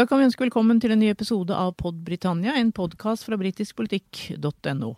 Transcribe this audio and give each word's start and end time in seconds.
Da 0.00 0.06
kan 0.08 0.16
vi 0.16 0.24
ønske 0.30 0.46
velkommen 0.46 0.78
til 0.80 0.94
en 0.94 1.02
ny 1.02 1.10
episode 1.12 1.52
av 1.52 1.74
Pod 1.76 1.98
Britannia, 2.00 2.54
en 2.56 2.70
podkast 2.72 3.26
fra 3.26 3.36
britiskpolitikk.no. 3.36 4.94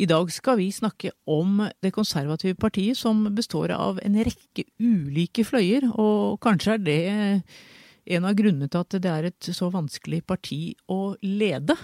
I 0.00 0.06
dag 0.08 0.30
skal 0.32 0.56
vi 0.56 0.70
snakke 0.72 1.10
om 1.28 1.58
det 1.84 1.90
konservative 1.92 2.56
partiet, 2.56 2.96
som 2.96 3.20
består 3.36 3.74
av 3.74 4.00
en 4.00 4.16
rekke 4.16 4.64
ulike 4.80 5.44
fløyer, 5.44 5.90
og 5.92 6.38
kanskje 6.40 6.78
er 6.78 6.86
det 6.86 7.02
en 8.16 8.30
av 8.30 8.38
grunnene 8.38 8.70
til 8.72 8.80
at 8.80 8.96
det 8.96 9.12
er 9.12 9.28
et 9.28 9.50
så 9.58 9.68
vanskelig 9.74 10.22
parti 10.24 10.72
å 10.88 11.18
lede. 11.20 11.76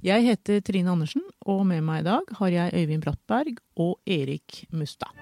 Jeg 0.00 0.24
heter 0.30 0.64
Trine 0.64 0.96
Andersen, 0.96 1.28
og 1.44 1.66
med 1.68 1.84
meg 1.84 2.00
i 2.00 2.08
dag 2.08 2.34
har 2.40 2.56
jeg 2.56 2.80
Øyvind 2.80 3.04
Brattberg 3.04 3.60
og 3.76 4.00
Erik 4.08 4.64
Mustad. 4.72 5.12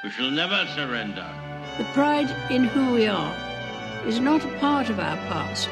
We 0.00 0.08
shall 0.16 0.32
never 0.32 0.64
surrender. 0.72 1.28
The 1.76 1.84
pride 1.92 2.32
in 2.48 2.64
who 2.64 2.94
we 2.96 3.12
are 3.12 3.49
is 4.06 4.18
not 4.18 4.44
a 4.44 4.58
part 4.58 4.88
of 4.88 4.98
our 4.98 5.16
past. 5.28 5.68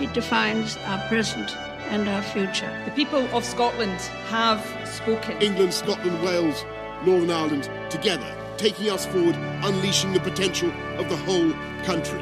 It 0.00 0.12
defines 0.12 0.76
our 0.86 0.98
present 1.08 1.56
and 1.90 2.08
our 2.08 2.22
future. 2.22 2.70
The 2.84 2.90
people 2.90 3.24
of 3.36 3.44
Scotland 3.44 4.00
have 4.30 4.60
spoken. 4.84 5.40
England, 5.40 5.72
Scotland, 5.72 6.22
Wales, 6.22 6.64
Northern 7.06 7.30
Ireland 7.30 7.70
together, 7.90 8.34
taking 8.56 8.90
us 8.90 9.06
forward, 9.06 9.36
unleashing 9.62 10.12
the 10.12 10.20
potential 10.20 10.70
of 10.98 11.08
the 11.08 11.16
whole 11.16 11.52
country. 11.84 12.18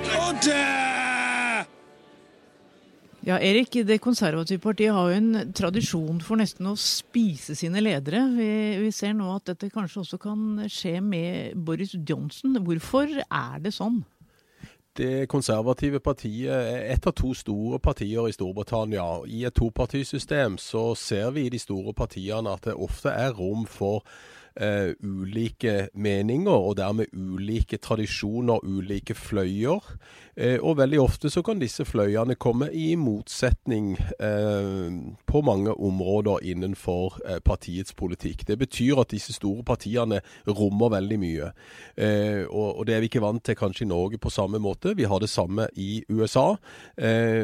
Ja, 3.22 3.38
Erik, 3.38 3.86
Det 3.86 4.00
konservative 4.00 4.58
partiet 4.58 4.92
har 4.92 5.10
jo 5.10 5.16
en 5.16 5.52
tradisjon 5.52 6.22
for 6.24 6.40
nesten 6.40 6.66
å 6.66 6.76
spise 6.76 7.54
sine 7.54 7.82
ledere. 7.84 8.22
Vi, 8.32 8.48
vi, 8.80 8.92
ser 8.92 9.12
nå 9.12 9.28
at 9.34 9.44
dette 9.52 9.68
kanskje 9.70 10.00
også 10.00 10.18
kan 10.18 10.64
skje 10.72 11.00
med 11.04 11.52
Boris 11.54 11.92
Johnson. 11.94 12.56
Hvorfor 12.64 13.12
er 13.20 13.60
det 13.60 13.74
sånn? 13.76 14.00
Det 14.98 15.28
konservative 15.30 16.00
partiet 16.02 16.50
er 16.50 16.88
et 16.92 17.06
av 17.06 17.14
to 17.14 17.30
store 17.34 17.78
partier 17.78 18.26
i 18.26 18.34
Storbritannia. 18.34 19.04
I 19.26 19.44
et 19.46 19.54
topartisystem 19.54 20.58
så 20.58 20.94
ser 20.98 21.30
vi 21.36 21.46
i 21.46 21.52
de 21.52 21.60
store 21.62 21.94
partiene 21.94 22.50
at 22.50 22.66
det 22.66 22.74
ofte 22.74 23.12
er 23.14 23.30
rom 23.38 23.66
for 23.70 24.02
uh, 24.60 24.92
ulike 25.02 25.88
meninger, 25.94 26.52
og 26.52 26.76
dermed 26.78 27.12
ulike 27.12 27.76
tradisjoner, 27.76 28.64
ulike 28.64 29.14
fløyer. 29.14 29.84
Uh, 30.40 30.58
og 30.62 30.78
veldig 30.78 31.00
ofte 31.02 31.30
så 31.30 31.42
kan 31.44 31.60
disse 31.60 31.84
fløyene 31.84 32.36
komme 32.40 32.70
i 32.72 32.94
motsetning 32.96 33.92
uh, 34.22 34.88
på 35.26 35.42
mange 35.46 35.74
områder 35.74 36.46
innenfor 36.52 37.18
partiets 37.44 37.94
politikk. 37.94 38.46
Det 38.48 38.58
betyr 38.58 39.02
at 39.02 39.12
disse 39.12 39.34
store 39.36 39.64
partiene 39.66 40.20
rommer 40.48 40.90
veldig 40.96 41.18
mye. 41.20 41.50
Og, 42.50 42.78
og, 42.78 42.86
det 42.86 42.94
er 42.94 43.02
vi 43.02 43.10
ikke 43.10 43.22
vant 43.22 43.42
til 43.44 43.56
kanskje 43.58 43.84
i 43.84 43.90
Norge 43.90 44.18
på 44.18 44.32
samme 44.32 44.58
måte. 44.62 44.94
Vi 44.96 45.06
har 45.08 45.20
det 45.20 45.30
samme 45.30 45.68
i 45.76 46.02
USA, 46.08 46.56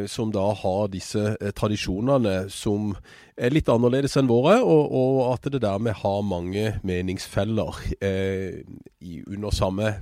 som 0.08 0.32
da 0.34 0.46
har 0.62 0.91
disse 0.92 1.36
tradisjonene 1.56 2.46
som 2.52 2.94
er 3.36 3.52
litt 3.52 3.68
annerledes 3.68 4.16
enn 4.18 4.30
våre, 4.30 4.58
og, 4.64 4.92
og 4.96 5.18
at 5.34 5.48
det 5.52 5.62
dermed 5.64 5.98
har 6.00 6.22
mange 6.24 6.70
meningsfeller 6.86 7.80
eh, 8.00 8.62
i, 9.00 9.20
under 9.26 9.54
samme 9.54 9.92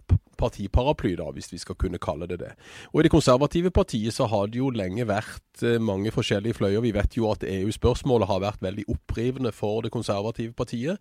partiparaply, 0.44 1.14
da, 1.18 1.30
hvis 1.32 1.52
vi 1.52 1.60
skal 1.62 1.78
kunne 1.80 2.00
kalle 2.02 2.28
det 2.28 2.40
det. 2.42 2.52
Og 2.92 3.00
I 3.00 3.06
det 3.06 3.12
konservative 3.14 3.70
partiet 3.74 4.14
så 4.14 4.28
har 4.30 4.50
det 4.50 4.60
jo 4.60 4.70
lenge 4.74 5.06
vært 5.08 5.64
eh, 5.64 5.80
mange 5.80 6.12
forskjellige 6.14 6.58
fløyer. 6.58 6.82
Vi 6.84 6.94
vet 6.94 7.16
jo 7.16 7.30
at 7.32 7.44
EU-spørsmålet 7.48 8.28
har 8.28 8.42
vært 8.44 8.64
veldig 8.64 8.86
opprivende 8.92 9.52
for 9.54 9.84
det 9.84 9.92
konservative 9.94 10.52
partiet. 10.56 11.00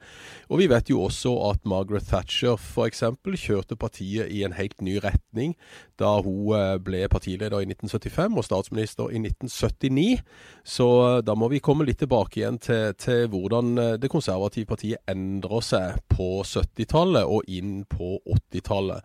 Og 0.50 0.62
vi 0.62 0.70
vet 0.72 0.90
jo 0.90 1.04
også 1.04 1.36
at 1.50 1.64
Margaret 1.68 2.08
Thatcher 2.10 2.58
f.eks. 2.58 3.04
kjørte 3.44 3.78
partiet 3.80 4.32
i 4.32 4.44
en 4.48 4.56
helt 4.56 4.82
ny 4.82 5.00
retning 5.04 5.58
da 6.00 6.16
hun 6.24 6.54
eh, 6.58 6.78
ble 6.84 7.06
partileder 7.12 7.62
i 7.62 7.70
1975 7.70 8.40
og 8.40 8.48
statsminister 8.48 9.12
i 9.12 9.22
1979. 9.22 10.24
Så 10.64 10.90
eh, 11.08 11.20
da 11.26 11.36
må 11.36 11.52
vi 11.52 11.62
komme 11.64 11.88
litt 11.88 12.02
tilbake 12.04 12.42
igjen 12.42 12.62
til, 12.64 12.94
til 13.00 13.28
hvordan 13.34 13.76
det 14.00 14.12
konservative 14.12 14.70
partiet 14.70 15.04
endrer 15.10 15.64
seg 15.66 16.02
på 16.12 16.44
70-tallet 16.48 17.28
og 17.28 17.48
inn 17.52 17.84
på 17.90 18.18
80-tallet. 18.24 19.04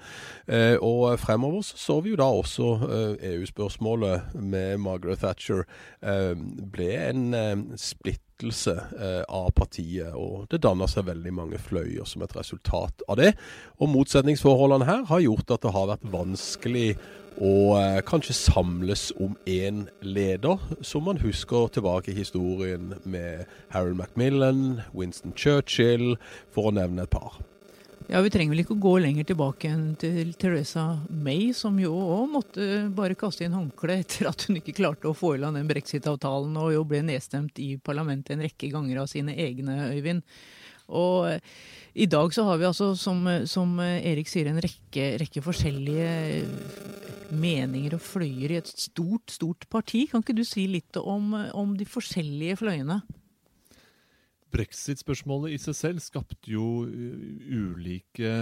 Eh, 0.48 0.76
og 0.80 1.18
fremover 1.20 1.62
så, 1.66 1.76
så 1.76 1.98
vi 2.00 2.14
jo 2.14 2.20
da 2.20 2.28
også 2.32 2.68
eh, 2.88 3.26
EU-spørsmålet 3.34 4.38
med 4.40 4.78
Margaret 4.80 5.20
Thatcher 5.20 5.64
eh, 6.00 6.32
ble 6.72 6.88
en 6.96 7.76
splittelse 7.76 8.74
av 9.26 9.48
partiet, 9.58 10.12
og 10.14 10.44
det 10.52 10.60
danna 10.62 10.86
seg 10.86 11.08
veldig 11.08 11.32
mange 11.34 11.58
fløyer 11.58 12.06
som 12.06 12.22
et 12.22 12.36
resultat 12.36 13.02
av 13.10 13.18
det. 13.18 13.32
Og 13.82 13.90
motsetningsforholdene 13.90 14.86
her 14.86 15.02
har 15.10 15.24
gjort 15.24 15.50
at 15.56 15.66
det 15.66 15.72
har 15.74 15.88
vært 15.90 16.06
vanskelig 16.12 16.92
å 17.42 17.74
kanskje 18.06 18.38
samles 18.38 19.08
om 19.18 19.34
én 19.50 19.88
leder, 20.06 20.62
som 20.86 21.10
man 21.10 21.18
husker 21.18 21.66
tilbake 21.74 22.14
i 22.14 22.18
historien 22.20 22.94
med 23.02 23.50
Harold 23.74 23.98
Macmillan, 23.98 24.84
Winston 24.94 25.34
Churchill, 25.34 26.14
for 26.54 26.70
å 26.70 26.76
nevne 26.78 27.10
et 27.10 27.14
par. 27.18 27.42
Ja, 28.08 28.22
Vi 28.24 28.30
trenger 28.32 28.54
vel 28.54 28.62
ikke 28.62 28.72
å 28.72 28.80
gå 28.80 28.94
lenger 29.04 29.26
tilbake 29.28 29.68
enn 29.68 29.90
til 30.00 30.30
Teresa 30.40 30.82
May, 31.12 31.50
som 31.52 31.76
jo 31.76 31.90
òg 31.92 32.30
måtte 32.32 32.68
bare 32.96 33.18
kaste 33.20 33.44
inn 33.44 33.52
håndkleet 33.52 34.00
etter 34.06 34.30
at 34.30 34.46
hun 34.48 34.56
ikke 34.56 34.72
klarte 34.78 35.10
å 35.10 35.16
få 35.16 35.34
i 35.36 35.42
land 35.42 35.60
den 35.60 35.68
brexit-avtalen, 35.68 36.56
og 36.56 36.72
jo 36.72 36.86
ble 36.88 37.02
nedstemt 37.04 37.60
i 37.60 37.74
parlamentet 37.76 38.32
en 38.32 38.46
rekke 38.46 38.70
ganger 38.72 39.02
av 39.02 39.10
sine 39.12 39.36
egne, 39.36 39.90
Øyvind. 39.92 40.24
Og 40.88 41.36
i 42.00 42.08
dag 42.08 42.32
så 42.32 42.46
har 42.48 42.56
vi 42.56 42.68
altså, 42.70 42.94
som, 42.96 43.20
som 43.44 43.76
Erik 43.84 44.32
sier, 44.32 44.48
en 44.48 44.64
rekke, 44.64 45.10
rekke, 45.20 45.44
forskjellige 45.44 46.48
meninger 47.36 47.98
og 47.98 48.06
fløyer 48.08 48.56
i 48.56 48.60
et 48.62 48.72
stort, 48.72 49.28
stort 49.36 49.68
parti. 49.68 50.06
Kan 50.08 50.24
ikke 50.24 50.38
du 50.40 50.46
si 50.48 50.64
litt 50.64 50.96
om, 50.96 51.34
om 51.52 51.76
de 51.76 51.84
forskjellige 51.84 52.56
fløyene? 52.64 53.02
Brexit-spørsmålet 54.54 55.54
i 55.54 55.60
seg 55.60 55.76
selv 55.76 56.04
skapte 56.04 56.50
jo 56.50 56.86
uh, 56.88 57.26
ulike 57.48 58.32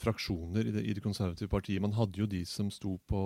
fraksjoner 0.00 0.68
i 0.68 0.74
det, 0.74 0.84
i 0.84 0.94
det, 0.96 1.04
konservative 1.04 1.50
partiet. 1.52 1.82
Man 1.82 1.96
hadde 1.96 2.22
jo 2.22 2.28
de 2.28 2.42
som 2.48 2.70
sto 2.72 2.96
på, 3.08 3.24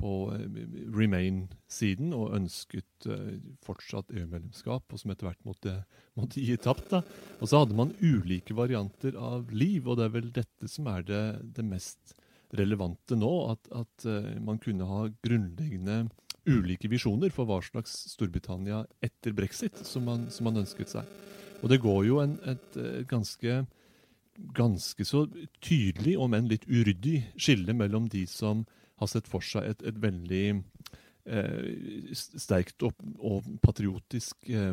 på 0.00 0.12
uh, 0.32 0.60
Remain-siden 0.94 2.12
og 2.16 2.36
ønsket 2.36 3.08
uh, 3.08 3.34
fortsatt 3.64 4.12
EU-medlemskap, 4.12 4.86
og 4.92 5.00
som 5.00 5.14
etter 5.14 5.30
hvert 5.30 5.48
måtte, 5.48 5.74
måtte 6.20 6.44
gi 6.44 6.56
tapt. 6.60 6.96
Og 7.40 7.48
så 7.48 7.64
hadde 7.64 7.76
man 7.78 7.96
ulike 8.00 8.56
varianter 8.56 9.16
av 9.16 9.52
liv, 9.52 9.88
og 9.88 10.00
det 10.00 10.08
er 10.08 10.16
vel 10.18 10.32
dette 10.42 10.70
som 10.70 10.88
er 10.92 11.04
det, 11.08 11.24
det 11.56 11.64
mest 11.64 12.16
relevante 12.56 13.16
nå. 13.16 13.34
At, 13.56 13.72
at 13.76 14.08
man 14.44 14.60
kunne 14.60 14.88
ha 14.88 15.06
grunnleggende 15.24 16.06
ulike 16.48 16.90
visjoner 16.90 17.32
for 17.34 17.48
hva 17.48 17.60
slags 17.64 17.94
Storbritannia 18.14 18.82
etter 19.04 19.36
brexit 19.36 19.78
som 19.86 20.06
man, 20.08 20.28
som 20.32 20.48
man 20.48 20.62
ønsket 20.64 20.96
seg. 20.96 21.18
Og 21.62 21.72
det 21.72 21.80
går 21.82 22.04
jo 22.06 22.20
en, 22.22 22.36
et, 22.48 22.78
et 22.78 23.08
ganske, 23.10 23.60
ganske 24.56 25.06
så 25.06 25.24
tydelig, 25.64 26.16
om 26.20 26.36
enn 26.36 26.50
litt 26.50 26.66
uryddig, 26.70 27.22
skille 27.40 27.74
mellom 27.76 28.08
de 28.12 28.24
som 28.30 28.64
har 28.98 29.10
sett 29.10 29.28
for 29.30 29.44
seg 29.44 29.66
et, 29.72 29.82
et 29.86 29.98
veldig 30.02 30.44
eh, 31.28 32.14
sterkt 32.14 32.82
og, 32.86 32.98
og 33.18 33.46
patriotisk 33.64 34.50
eh, 34.50 34.72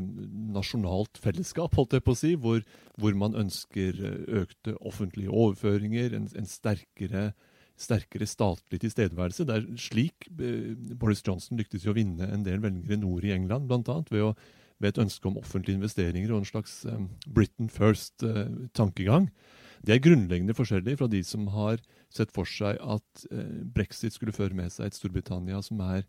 nasjonalt 0.56 1.20
fellesskap, 1.22 1.76
holdt 1.78 1.98
jeg 1.98 2.06
på 2.06 2.16
å 2.16 2.20
si, 2.20 2.34
hvor, 2.42 2.62
hvor 3.02 3.18
man 3.18 3.38
ønsker 3.46 4.02
eh, 4.02 4.22
økte 4.44 4.78
offentlige 4.82 5.34
overføringer, 5.34 6.18
en, 6.18 6.30
en 6.38 6.50
sterkere, 6.50 7.32
sterkere 7.80 8.28
statlig 8.30 8.80
tilstedeværelse. 8.84 9.46
Det 9.48 9.56
er 9.56 9.66
slik 9.82 10.30
eh, 10.36 10.76
Boris 10.96 11.24
Johnson 11.26 11.60
lyktes 11.60 11.86
i 11.86 11.92
å 11.92 11.98
vinne 11.98 12.30
en 12.32 12.46
del 12.46 12.62
velgere 12.64 13.00
nord 13.02 13.28
i 13.28 13.34
England, 13.36 13.70
bl.a. 13.72 14.02
ved 14.12 14.46
ved 14.84 14.90
et 14.92 14.98
ønske 15.06 15.30
om 15.30 15.38
offentlige 15.40 15.78
investeringer 15.80 16.34
og 16.34 16.42
en 16.42 16.48
slags 16.50 16.82
um, 16.92 17.06
Britain 17.32 17.70
first-tankegang. 17.72 19.30
Uh, 19.30 19.86
det 19.88 19.94
er 19.96 20.02
grunnleggende 20.04 20.56
forskjellig 20.58 20.98
fra 21.00 21.08
de 21.08 21.22
som 21.24 21.46
har 21.54 21.80
sett 22.12 22.34
for 22.36 22.44
seg 22.44 22.76
at 22.84 23.24
brexit 23.72 24.12
skulle 24.12 24.36
føre 24.36 24.52
med 24.58 24.74
seg 24.74 24.90
et 24.90 24.98
Storbritannia 24.98 25.62
som 25.64 25.80
er 25.86 26.04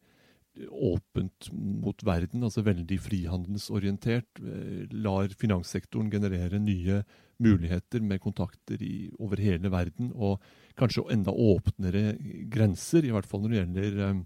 åpent 0.70 1.50
mot 1.52 2.02
verden, 2.06 2.44
altså 2.46 2.64
veldig 2.66 2.98
frihandelsorientert. 3.04 4.40
Uh, 4.40 4.84
lar 4.92 5.32
finanssektoren 5.38 6.10
generere 6.12 6.60
nye 6.62 7.02
muligheter 7.42 8.00
med 8.00 8.22
kontakter 8.24 8.80
i, 8.80 9.10
over 9.20 9.40
hele 9.42 9.70
verden, 9.72 10.12
og 10.14 10.40
kanskje 10.80 11.04
enda 11.12 11.32
åpnere 11.32 12.14
grenser, 12.52 13.04
i 13.04 13.12
hvert 13.12 13.28
fall 13.28 13.44
når 13.44 13.52
det 13.52 13.62
gjelder, 13.62 14.22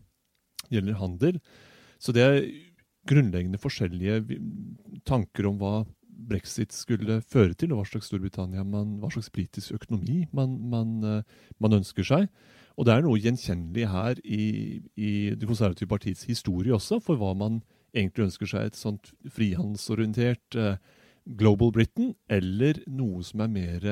gjelder 0.71 1.01
handel. 1.01 1.41
Så 2.01 2.15
det 2.15 2.27
er 2.27 2.45
grunnleggende 3.11 3.61
forskjellige 3.61 4.21
tanker 5.09 5.49
om 5.51 5.59
hva 5.61 5.75
brexit 6.31 6.75
skulle 6.77 7.21
føre 7.25 7.57
til, 7.57 7.73
og 7.73 7.81
hva 7.81 7.89
slags 7.89 8.11
Storbritannia 8.11 8.65
man, 8.67 8.99
hva 9.01 9.11
slags 9.13 9.31
politisk 9.33 9.77
økonomi 9.79 10.25
man, 10.37 10.57
man, 10.73 10.97
eh, 11.05 11.39
man, 11.63 11.79
ønsker 11.81 12.07
seg. 12.07 12.29
Og 12.81 12.87
det 12.89 12.95
er 12.95 13.03
noe 13.05 13.21
gjenkjennelig 13.21 13.91
her 13.93 14.21
i, 14.25 14.81
i 14.97 15.11
Det 15.37 15.45
konservative 15.45 15.91
partiets 15.91 16.25
historie 16.25 16.73
også, 16.73 16.97
for 17.05 17.21
hva 17.21 17.35
man 17.37 17.59
egentlig 17.93 18.31
ønsker 18.31 18.49
seg. 18.49 18.71
Et 18.71 18.79
sånt 18.79 19.11
frihandelsorientert 19.29 20.57
uh, 20.57 20.79
Global 21.37 21.75
Britain, 21.77 22.15
eller 22.33 22.81
noe 22.89 23.21
som 23.27 23.45
er 23.45 23.53
mer 23.53 23.85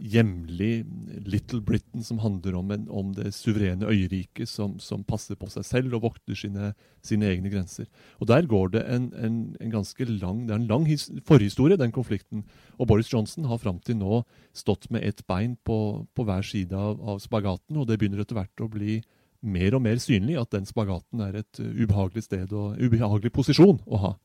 hjemlig 0.00 0.86
Little 1.28 1.60
Britain 1.60 2.02
som 2.04 2.18
handler 2.22 2.54
om, 2.56 2.70
en, 2.72 2.86
om 2.88 3.12
det 3.14 3.34
suverene 3.36 3.88
øyriket 3.90 4.48
som, 4.48 4.78
som, 4.80 5.04
passer 5.04 5.36
på 5.36 5.48
seg 5.52 5.66
selv 5.66 5.96
og 5.98 6.06
vokter 6.06 6.38
sine, 6.38 6.72
sine 7.04 7.28
egne 7.28 7.52
grenser. 7.52 7.88
Og 8.18 8.30
Der 8.30 8.48
går 8.48 8.72
det 8.76 8.84
en, 8.88 9.10
en, 9.14 9.38
en 9.60 9.74
ganske 9.74 10.06
lang 10.08 10.46
det 10.46 10.54
er 10.54 10.62
en 10.62 10.70
lang 10.70 10.88
forhistorie, 11.28 11.76
den 11.76 11.92
konflikten. 11.92 12.46
Og 12.78 12.88
Boris 12.88 13.12
Johnson 13.12 13.44
har 13.50 13.60
fram 13.60 13.80
til 13.84 14.00
nå 14.00 14.22
stått 14.56 14.88
med 14.90 15.04
ett 15.04 15.24
bein 15.28 15.58
på, 15.64 16.06
på 16.16 16.24
hver 16.24 16.46
side 16.46 16.76
av, 16.76 17.00
av, 17.00 17.20
spagaten, 17.20 17.76
og 17.76 17.88
det 17.88 18.00
begynner 18.00 18.24
etter 18.24 18.38
hvert 18.38 18.64
å 18.64 18.70
bli 18.72 19.02
mer 19.40 19.76
og 19.76 19.84
mer 19.84 20.00
synlig 20.00 20.36
at 20.40 20.52
den 20.52 20.66
spagaten 20.68 21.20
er 21.24 21.40
et 21.40 21.60
ubehagelig 21.60 22.26
sted 22.26 22.52
og 22.52 22.80
ubehagelig 22.80 23.32
posisjon 23.36 23.80
å 23.86 24.04
ha. 24.04 24.16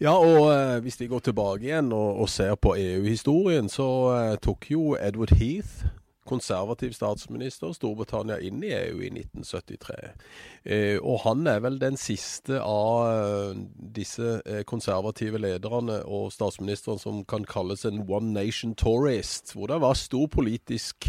Ja, 0.00 0.14
og 0.16 0.46
eh, 0.48 0.78
hvis 0.80 0.96
vi 1.00 1.10
går 1.10 1.20
tilbake 1.20 1.66
igjen 1.66 1.90
og, 1.92 2.22
og 2.24 2.28
ser 2.32 2.54
på 2.56 2.72
EU-historien, 2.78 3.68
så 3.68 3.88
eh, 4.14 4.36
tok 4.40 4.70
jo 4.72 4.94
Edward 4.96 5.34
Heath 5.36 5.84
konservativ 6.28 6.92
statsminister 6.92 7.72
Storbritannia 7.72 8.38
inn 8.44 8.62
i 8.64 8.72
EU 8.74 9.00
i 9.02 9.10
1973. 9.10 9.94
Eh, 10.64 10.98
og 11.00 11.22
han 11.24 11.46
er 11.48 11.62
vel 11.64 11.78
den 11.80 11.96
siste 12.00 12.60
av 12.60 13.06
eh, 13.08 13.62
disse 13.96 14.36
eh, 14.44 14.62
konservative 14.68 15.40
lederne 15.40 16.02
og 16.04 16.28
statsministeren 16.34 17.00
som 17.00 17.22
kan 17.24 17.46
kalles 17.48 17.86
en 17.88 18.04
one 18.04 18.34
nation 18.36 18.74
tourist, 18.76 19.54
hvor 19.56 19.72
det 19.72 19.80
var 19.80 19.98
stor 19.98 20.28
politisk 20.30 21.08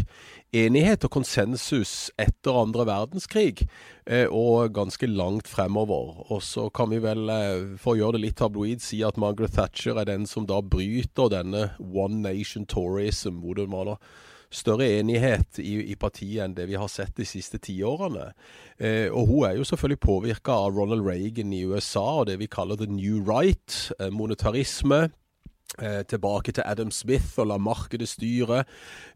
enighet 0.52 1.04
og 1.06 1.14
konsensus 1.14 2.10
etter 2.20 2.56
andre 2.60 2.84
verdenskrig, 2.84 3.62
og 4.28 4.74
ganske 4.76 5.08
langt 5.08 5.48
fremover. 5.48 6.26
Og 6.34 6.42
så 6.44 6.66
kan 6.74 6.90
vi 6.92 6.98
vel, 7.00 7.30
for 7.80 7.94
å 7.94 8.00
gjøre 8.00 8.18
det 8.18 8.24
litt 8.26 8.36
tabloid, 8.36 8.82
si 8.84 9.00
at 9.06 9.16
Margaret 9.20 9.54
Thatcher 9.56 9.96
er 10.02 10.10
den 10.10 10.26
som 10.28 10.44
da 10.50 10.58
bryter 10.60 11.32
denne 11.32 11.70
one 11.80 12.20
nation 12.20 12.66
tourism, 12.68 13.40
hvor 13.40 13.56
det 13.56 13.70
var 13.72 13.94
da 13.94 13.96
større 14.52 14.88
enighet 14.98 15.58
i, 15.62 15.78
i, 15.92 15.96
partiet 15.96 16.44
enn 16.44 16.56
det 16.56 16.68
vi 16.70 16.76
har 16.78 16.90
sett 16.92 17.16
de 17.16 17.26
siste 17.28 17.60
tiårene. 17.62 18.30
Eh, 18.78 19.08
og 19.08 19.30
hun 19.30 19.48
er 19.48 19.56
jo 19.58 19.66
selvfølgelig 19.68 20.02
påvirka 20.04 20.58
av 20.66 20.76
Ronald 20.76 21.06
Reagan 21.06 21.54
i 21.56 21.64
USA 21.64 22.04
og 22.20 22.28
det 22.30 22.38
vi 22.42 22.50
kaller 22.52 22.78
the 22.80 22.90
new 22.90 23.22
right, 23.24 23.80
eh, 23.98 24.12
monetarisme. 24.12 25.08
Eh, 25.80 26.02
tilbake 26.04 26.52
til 26.52 26.66
Adam 26.66 26.90
Smith 26.92 27.38
og 27.40 27.46
la 27.48 27.56
markedet 27.56 28.04
styre, 28.10 28.64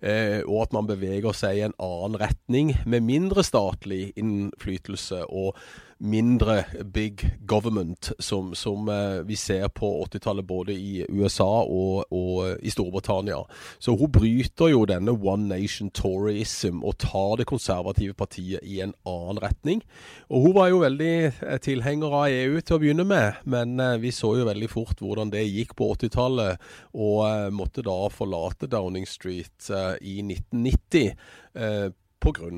eh, 0.01 0.41
og 0.47 0.63
at 0.63 0.73
man 0.73 0.87
beveger 0.89 1.35
seg 1.37 1.59
i 1.59 1.65
en 1.67 1.75
annen 1.77 2.17
retning 2.17 2.71
med 2.89 3.05
mindre 3.05 3.45
statlig 3.45 4.15
innflytelse 4.17 5.27
og 5.29 5.59
mindre 5.99 6.65
big 6.85 7.31
government 7.41 8.13
som, 8.19 8.55
som 8.55 8.89
eh, 8.89 9.23
vi 9.25 9.37
ser 9.37 9.69
på 9.69 10.05
80-tallet 10.05 10.45
både 10.45 10.73
i 10.73 11.07
USA 11.09 11.63
og, 11.63 12.13
og, 12.13 12.59
i 12.61 12.71
Storbritannia. 12.71 13.39
Så 13.79 13.97
hun 13.97 14.13
bryter 14.13 14.71
jo 14.73 14.85
denne 14.89 15.15
one 15.17 15.49
nation 15.49 15.91
toryism 15.91 16.83
og 16.85 16.99
tar 17.01 17.41
det 17.41 17.49
konservative 17.49 18.15
partiet 18.15 18.61
i 18.63 18.83
en 18.85 18.93
annen 19.09 19.41
retning. 19.43 19.83
Og 20.29 20.47
hun 20.47 20.57
var 20.59 20.71
jo 20.73 20.85
veldig 20.85 21.15
eh, 21.25 21.59
tilhenger 21.65 22.21
av 22.21 22.29
EU 22.29 22.61
til 22.61 22.77
å 22.77 22.83
begynne 22.83 23.09
med, 23.09 23.43
men 23.49 23.81
eh, 23.81 23.97
vi 24.03 24.13
så 24.13 24.35
jo 24.37 24.49
veldig 24.51 24.71
fort 24.73 25.01
hvordan 25.01 25.33
det 25.33 25.47
gikk 25.49 25.77
på 25.79 25.95
80-tallet, 25.97 26.61
og 26.97 27.53
måtte 27.55 27.85
da 27.85 27.97
forlate 28.13 28.69
Downing 28.71 29.07
Street 29.09 29.71
i 30.01 30.21
1990 30.25 31.97
pga. 32.21 32.49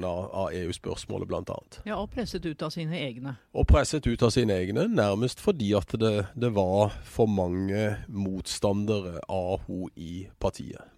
EU-spørsmålet, 0.52 1.28
bl.a. 1.28 1.58
Ja, 1.86 1.98
og 1.98 2.10
presset 2.12 2.46
ut 2.46 2.62
av 2.62 2.72
sine 2.74 2.98
egne. 2.98 3.36
Og 3.52 3.66
presset 3.68 4.06
ut 4.06 4.22
av 4.22 4.32
sine 4.34 4.56
egne, 4.58 4.86
nærmest 4.88 5.42
fordi 5.42 5.72
at 5.78 5.92
det, 6.00 6.14
det 6.38 6.52
var 6.56 6.94
for 7.04 7.30
mange 7.30 7.96
motstandere 8.08 9.18
av 9.28 9.66
henne 9.66 9.90
i 9.96 10.28
partiet. 10.40 10.94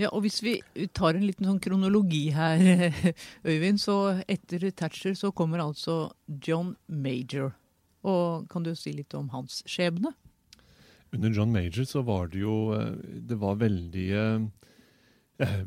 Ja, 0.00 0.08
og 0.08 0.22
Hvis 0.24 0.40
vi 0.42 0.56
tar 0.96 1.14
en 1.14 1.26
liten 1.26 1.46
sånn 1.46 1.60
kronologi 1.62 2.30
her, 2.34 2.92
Øyvind, 3.48 3.80
så 3.80 4.22
etter 4.26 4.70
Thatcher 4.70 5.14
så 5.18 5.30
kommer 5.36 5.62
altså 5.62 6.12
John 6.26 6.74
Major. 6.88 7.52
Og 8.02 8.48
Kan 8.50 8.64
du 8.66 8.74
si 8.74 8.94
litt 8.96 9.14
om 9.14 9.30
hans 9.34 9.60
skjebne? 9.68 10.14
Under 11.12 11.30
John 11.30 11.52
Major 11.52 11.84
så 11.84 12.00
var 12.02 12.30
det 12.32 12.40
jo 12.40 12.72
eh, 12.72 12.94
Det 13.28 13.36
var 13.36 13.60
veldig 13.60 14.08
Eh, 14.16 14.46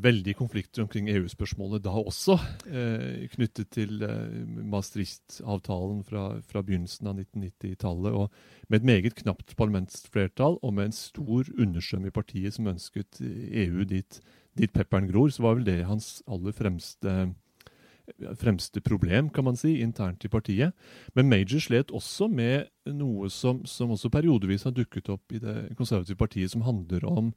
veldig 0.06 0.34
konflikter 0.38 0.84
omkring 0.84 1.08
EU-spørsmålet 1.12 1.84
da 1.84 1.92
også, 2.00 2.36
eh, 2.70 3.26
knyttet 3.32 3.70
til 3.74 4.02
eh, 4.02 4.44
Maastricht-avtalen 4.72 6.02
fra, 6.06 6.40
fra, 6.40 6.62
begynnelsen 6.62 7.10
av 7.10 7.20
1990-tallet. 7.20 8.12
og 8.12 8.30
Med 8.68 8.80
et 8.80 8.86
meget 8.86 9.14
knapt 9.14 9.56
parlamentsflertall 9.56 10.58
og 10.62 10.74
med 10.74 10.90
en 10.90 10.92
stor 10.92 11.44
understrøm 11.58 12.06
i 12.06 12.14
partiet 12.14 12.54
som 12.54 12.66
ønsket 12.66 13.20
EU 13.20 13.84
dit, 13.84 14.20
dit 14.56 14.72
pepperen 14.72 15.10
gror, 15.10 15.28
så 15.30 15.42
var 15.42 15.58
vel 15.58 15.68
det 15.68 15.84
hans 15.86 16.22
aller 16.26 16.52
fremste, 16.52 17.34
fremste 18.38 18.80
problem, 18.80 19.28
kan 19.30 19.44
man 19.44 19.56
si, 19.56 19.80
internt 19.82 20.24
i 20.24 20.28
partiet. 20.28 20.72
Men 21.14 21.28
Major 21.28 21.60
slet 21.60 21.90
også 21.90 22.28
med 22.28 22.68
noe 22.86 23.30
som, 23.30 23.64
som 23.66 23.90
også 23.90 24.10
periodevis 24.10 24.64
har 24.64 24.74
dukket 24.74 25.10
opp 25.10 25.32
i 25.32 25.42
det 25.42 25.76
konservative 25.76 26.16
partiet, 26.16 26.50
som 26.50 26.62
handler 26.62 27.04
om 27.04 27.32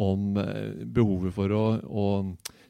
om 0.00 0.38
eh, 0.40 0.82
behovet 0.88 1.34
for 1.36 1.52
å, 1.52 1.64
å, 1.84 2.06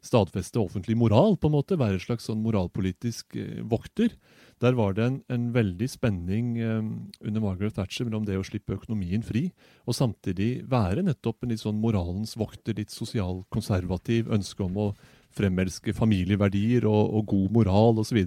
stadfeste 0.00 0.56
offentlig 0.56 0.96
moral, 0.96 1.34
på 1.36 1.50
en 1.50 1.54
måte, 1.58 1.76
være 1.78 1.98
en 1.98 2.02
slags 2.02 2.26
sånn 2.30 2.40
moralpolitisk 2.40 3.36
eh, 3.38 3.60
vokter. 3.68 4.14
Der 4.60 4.74
var 4.76 4.96
det 4.96 5.04
en, 5.06 5.18
en 5.32 5.46
veldig 5.54 5.88
spenning 5.92 6.54
eh, 6.60 6.80
under 7.20 7.44
Margaret 7.44 7.76
Thatcher 7.76 8.08
mellom 8.08 8.26
det 8.28 8.38
å 8.40 8.46
slippe 8.46 8.76
økonomien 8.78 9.24
fri, 9.26 9.48
og 9.86 9.96
samtidig 9.96 10.66
være 10.70 11.04
nettopp 11.06 11.44
en 11.44 11.54
litt 11.54 11.62
sånn 11.62 11.80
moralens 11.80 12.34
vokter, 12.40 12.76
litt 12.80 12.92
sosialkonservativ, 12.94 14.32
ønske 14.32 14.66
om 14.66 14.82
å 14.88 14.90
fremelske 15.36 15.94
familieverdier 15.94 16.88
og, 16.88 17.14
og 17.20 17.30
god 17.30 17.56
moral 17.60 18.02
osv. 18.02 18.18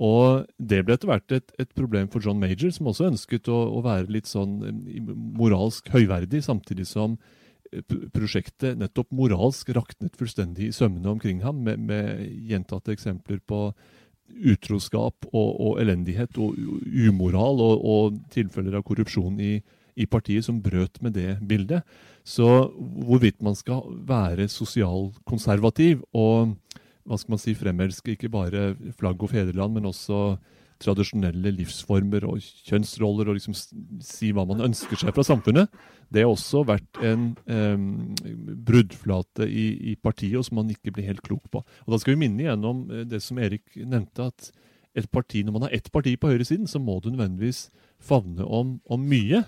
Og 0.00 0.46
det 0.56 0.80
ble 0.84 0.96
etter 0.96 1.10
hvert 1.10 1.34
et, 1.36 1.52
et, 1.60 1.70
problem 1.76 2.08
for 2.12 2.24
John 2.24 2.40
Major, 2.40 2.72
som 2.72 2.88
også 2.88 3.10
ønsket 3.10 3.50
å, 3.52 3.58
å 3.76 3.82
være 3.84 4.08
litt 4.12 4.28
sånn 4.30 4.58
moralsk 5.36 5.90
høyverdig, 5.92 6.42
samtidig 6.46 6.88
som 6.88 7.18
prosjektet 8.14 8.78
nettopp 8.80 9.12
moralsk 9.14 9.70
raknet 9.76 10.16
fullstendig 10.18 10.70
i 10.70 10.74
sømmene 10.74 11.12
omkring 11.12 11.42
ham, 11.44 11.62
med, 11.66 11.82
med 11.86 12.24
gjentatte 12.50 12.94
eksempler 12.94 13.40
på 13.46 13.68
utroskap 14.30 15.26
og, 15.32 15.50
og 15.60 15.80
elendighet 15.82 16.38
og 16.38 16.56
umoral 17.08 17.62
og, 17.62 17.84
og, 17.84 18.18
tilfeller 18.34 18.78
av 18.78 18.86
korrupsjon 18.86 19.38
i, 19.42 19.56
i, 19.94 20.06
partiet 20.06 20.46
som 20.46 20.60
brøt 20.62 21.00
med 21.02 21.16
det 21.18 21.38
bildet. 21.46 21.86
Så 22.26 22.46
hvorvidt 22.76 23.40
man 23.42 23.58
skal 23.58 23.86
være 24.06 24.48
sosialkonservativ 24.50 26.04
og 26.14 26.56
hva 27.08 27.18
skal 27.18 27.34
man 27.34 27.42
si, 27.42 27.56
fremelske 27.58 28.14
ikke 28.14 28.30
bare 28.30 28.74
flagg 28.98 29.22
og 29.24 29.32
fedreland, 29.32 29.78
men 29.78 29.88
også 29.88 30.36
tradisjonelle 30.80 31.52
livsformer 31.54 32.24
og 32.28 32.40
kjønnsroller, 32.68 33.28
og 33.28 33.36
liksom 33.38 33.56
si 34.04 34.30
hva 34.34 34.46
man 34.48 34.64
ønsker 34.70 35.00
seg 35.00 35.12
fra 35.16 35.24
samfunnet, 35.26 35.70
det 36.10 36.24
har 36.24 36.32
også 36.32 36.64
vært 36.66 37.00
en 37.06 37.28
um, 37.46 37.84
bruddflate 38.66 39.46
i, 39.46 39.66
i, 39.92 39.94
partiet, 40.00 40.42
som 40.46 40.58
man 40.60 40.72
ikke 40.72 40.94
blir 40.96 41.06
helt 41.10 41.22
klok 41.26 41.44
på. 41.52 41.62
Og 41.62 41.94
Da 41.94 42.00
skal 42.00 42.16
vi 42.16 42.24
minne 42.24 42.44
igjen 42.46 42.66
om 42.66 42.82
eh, 42.90 43.04
det 43.08 43.22
som 43.24 43.38
Erik 43.38 43.76
nevnte, 43.76 44.30
at 44.32 44.50
et 44.98 45.06
parti, 45.12 45.44
når 45.46 45.54
man 45.54 45.68
har 45.68 45.76
ett 45.76 45.90
parti 45.94 46.16
på 46.18 46.32
høyresiden, 46.32 46.66
så 46.66 46.80
må 46.82 46.98
du 46.98 47.12
nødvendigvis 47.12 47.68
favne 48.02 48.42
om, 48.42 48.80
om 48.90 49.06
mye. 49.06 49.44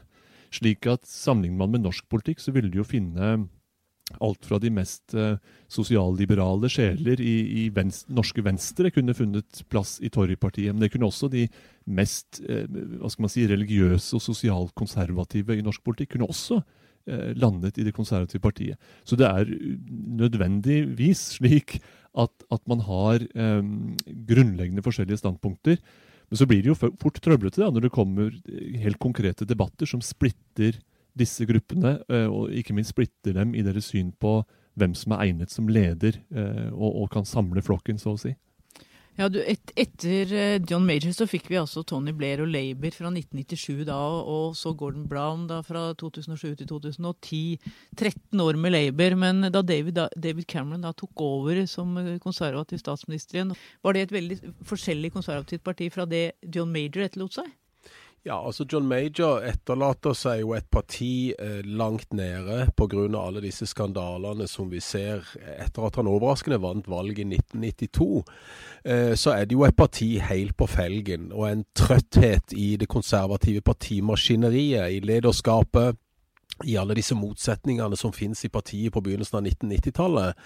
Slik 0.55 0.87
at 0.87 1.09
sammenligner 1.09 1.65
man 1.65 1.75
med 1.75 1.87
norsk 1.89 2.07
politikk, 2.13 2.39
så 2.45 2.55
vil 2.55 2.71
du 2.71 2.79
jo 2.83 2.87
finne 2.87 3.49
alt 4.21 4.47
fra 4.49 4.59
de 4.63 4.71
mest 4.75 5.15
eh, 5.17 5.39
sosialliberale 5.73 6.69
sjeler 6.73 7.21
i, 7.23 7.35
i 7.63 7.65
venstre, 7.75 8.13
norske 8.17 8.45
Venstre 8.45 8.93
kunne 8.95 9.15
funnet 9.17 9.63
plass 9.73 9.97
i 10.05 10.11
Torjepartiet. 10.13 10.75
Men 10.75 10.85
det 10.85 10.93
kunne 10.93 11.09
også 11.09 11.31
de 11.33 11.47
mest 11.91 12.43
eh, 12.49 12.67
hva 12.69 13.11
skal 13.13 13.27
man 13.27 13.33
si, 13.33 13.47
religiøse 13.49 14.19
og 14.19 14.25
sosialkonservative 14.25 15.59
i 15.59 15.65
norsk 15.65 15.85
politikk 15.87 16.15
kunne 16.17 16.31
også 16.31 16.61
eh, 16.61 17.33
landet 17.39 17.81
i 17.81 17.87
det 17.89 17.97
konservative 17.97 18.43
partiet. 18.45 18.93
Så 19.05 19.19
det 19.21 19.29
er 19.31 19.51
nødvendigvis 20.23 21.27
slik 21.39 21.79
at, 22.13 22.33
at 22.53 22.65
man 22.69 22.83
har 22.85 23.23
um, 23.41 23.95
grunnleggende 24.29 24.85
forskjellige 24.85 25.23
standpunkter. 25.23 25.79
Men 26.29 26.41
så 26.41 26.49
blir 26.49 26.61
det 26.65 26.73
jo 26.73 26.77
fort 26.77 27.21
trøblete 27.25 27.63
da, 27.63 27.71
når 27.73 27.87
det 27.87 27.95
kommer 27.95 28.33
helt 28.83 29.01
konkrete 29.01 29.49
debatter 29.49 29.89
som 29.89 30.05
splitter 30.05 30.77
disse 31.19 31.47
gruppene, 31.49 31.99
eh, 32.09 32.29
og 32.29 32.53
ikke 32.55 32.77
minst 32.77 32.95
splitter 32.95 33.37
dem 33.37 33.55
i 33.55 33.65
deres 33.65 33.91
syn 33.93 34.13
på 34.13 34.41
hvem 34.81 34.95
som 34.97 35.13
er 35.13 35.27
egnet 35.29 35.53
som 35.53 35.69
leder, 35.69 36.17
eh, 36.33 36.71
og, 36.73 37.03
og 37.03 37.11
kan 37.13 37.29
samle 37.29 37.63
flokken, 37.65 38.01
så 38.01 38.15
å 38.15 38.21
si. 38.21 38.33
Ja, 39.19 39.27
du, 39.29 39.43
et, 39.45 39.73
Etter 39.77 40.31
eh, 40.33 40.55
John 40.65 40.87
Major 40.89 41.13
så 41.13 41.27
fikk 41.29 41.51
vi 41.53 41.59
altså 41.61 41.83
Tony 41.85 42.15
Blair 42.17 42.41
og 42.41 42.49
Labour 42.49 42.95
fra 42.97 43.11
1997 43.11 43.85
da, 43.85 43.99
og 44.25 44.57
så 44.57 44.73
Gordon 44.79 45.05
Brown 45.11 45.45
da 45.51 45.59
fra 45.67 45.91
2007 46.01 46.63
til 46.63 46.71
2010. 46.71 47.43
13 47.93 48.41
år 48.41 48.57
med 48.57 48.73
Labour. 48.73 49.19
Men 49.21 49.51
da 49.53 49.61
David, 49.61 49.99
da, 50.01 50.07
David 50.17 50.49
Cameron 50.49 50.87
da 50.87 50.95
tok 50.97 51.27
over 51.27 51.61
som 51.69 51.93
konservativ 52.25 52.81
statsminister 52.81 53.37
igjen, 53.37 53.53
var 53.85 53.93
det 53.93 54.07
et 54.07 54.17
veldig 54.17 54.41
forskjellig 54.71 55.13
konservativt 55.13 55.65
parti 55.67 55.93
fra 55.93 56.09
det 56.09 56.31
John 56.49 56.73
Major 56.73 57.05
etterlot 57.05 57.37
seg? 57.37 57.53
Ja, 58.23 58.37
altså 58.47 58.63
John 58.71 58.85
Major 58.87 59.41
etterlater 59.43 60.15
seg 60.15 60.45
jo 60.45 60.53
et 60.55 60.69
parti 60.71 61.33
eh, 61.35 61.65
langt 61.67 62.13
nede 62.15 62.69
pga. 62.79 63.09
alle 63.19 63.41
disse 63.43 63.67
skandalene 63.67 64.47
som 64.47 64.69
vi 64.71 64.79
ser 64.79 65.27
etter 65.59 65.89
at 65.89 65.99
han 65.99 66.07
overraskende 66.07 66.61
vant 66.63 66.87
valget 66.87 67.25
i 67.25 67.41
1992. 67.41 68.23
Eh, 68.85 69.15
så 69.19 69.35
er 69.35 69.51
det 69.51 69.59
jo 69.59 69.65
et 69.67 69.77
parti 69.77 70.21
helt 70.23 70.55
på 70.57 70.71
felgen, 70.71 71.33
og 71.33 71.49
en 71.51 71.65
trøtthet 71.75 72.55
i 72.55 72.77
det 72.79 72.87
konservative 72.87 73.61
partimaskineriet, 73.61 74.87
i 74.87 75.03
lederskapet 75.03 75.99
i 76.65 76.77
alle 76.79 76.95
disse 76.97 77.17
motsetningene 77.19 77.97
som 77.99 78.13
finnes 78.15 78.45
i 78.45 78.51
partiet 78.53 78.93
på 78.95 79.03
begynnelsen 79.05 79.39
av 79.41 79.47
1990-tallet, 79.49 80.43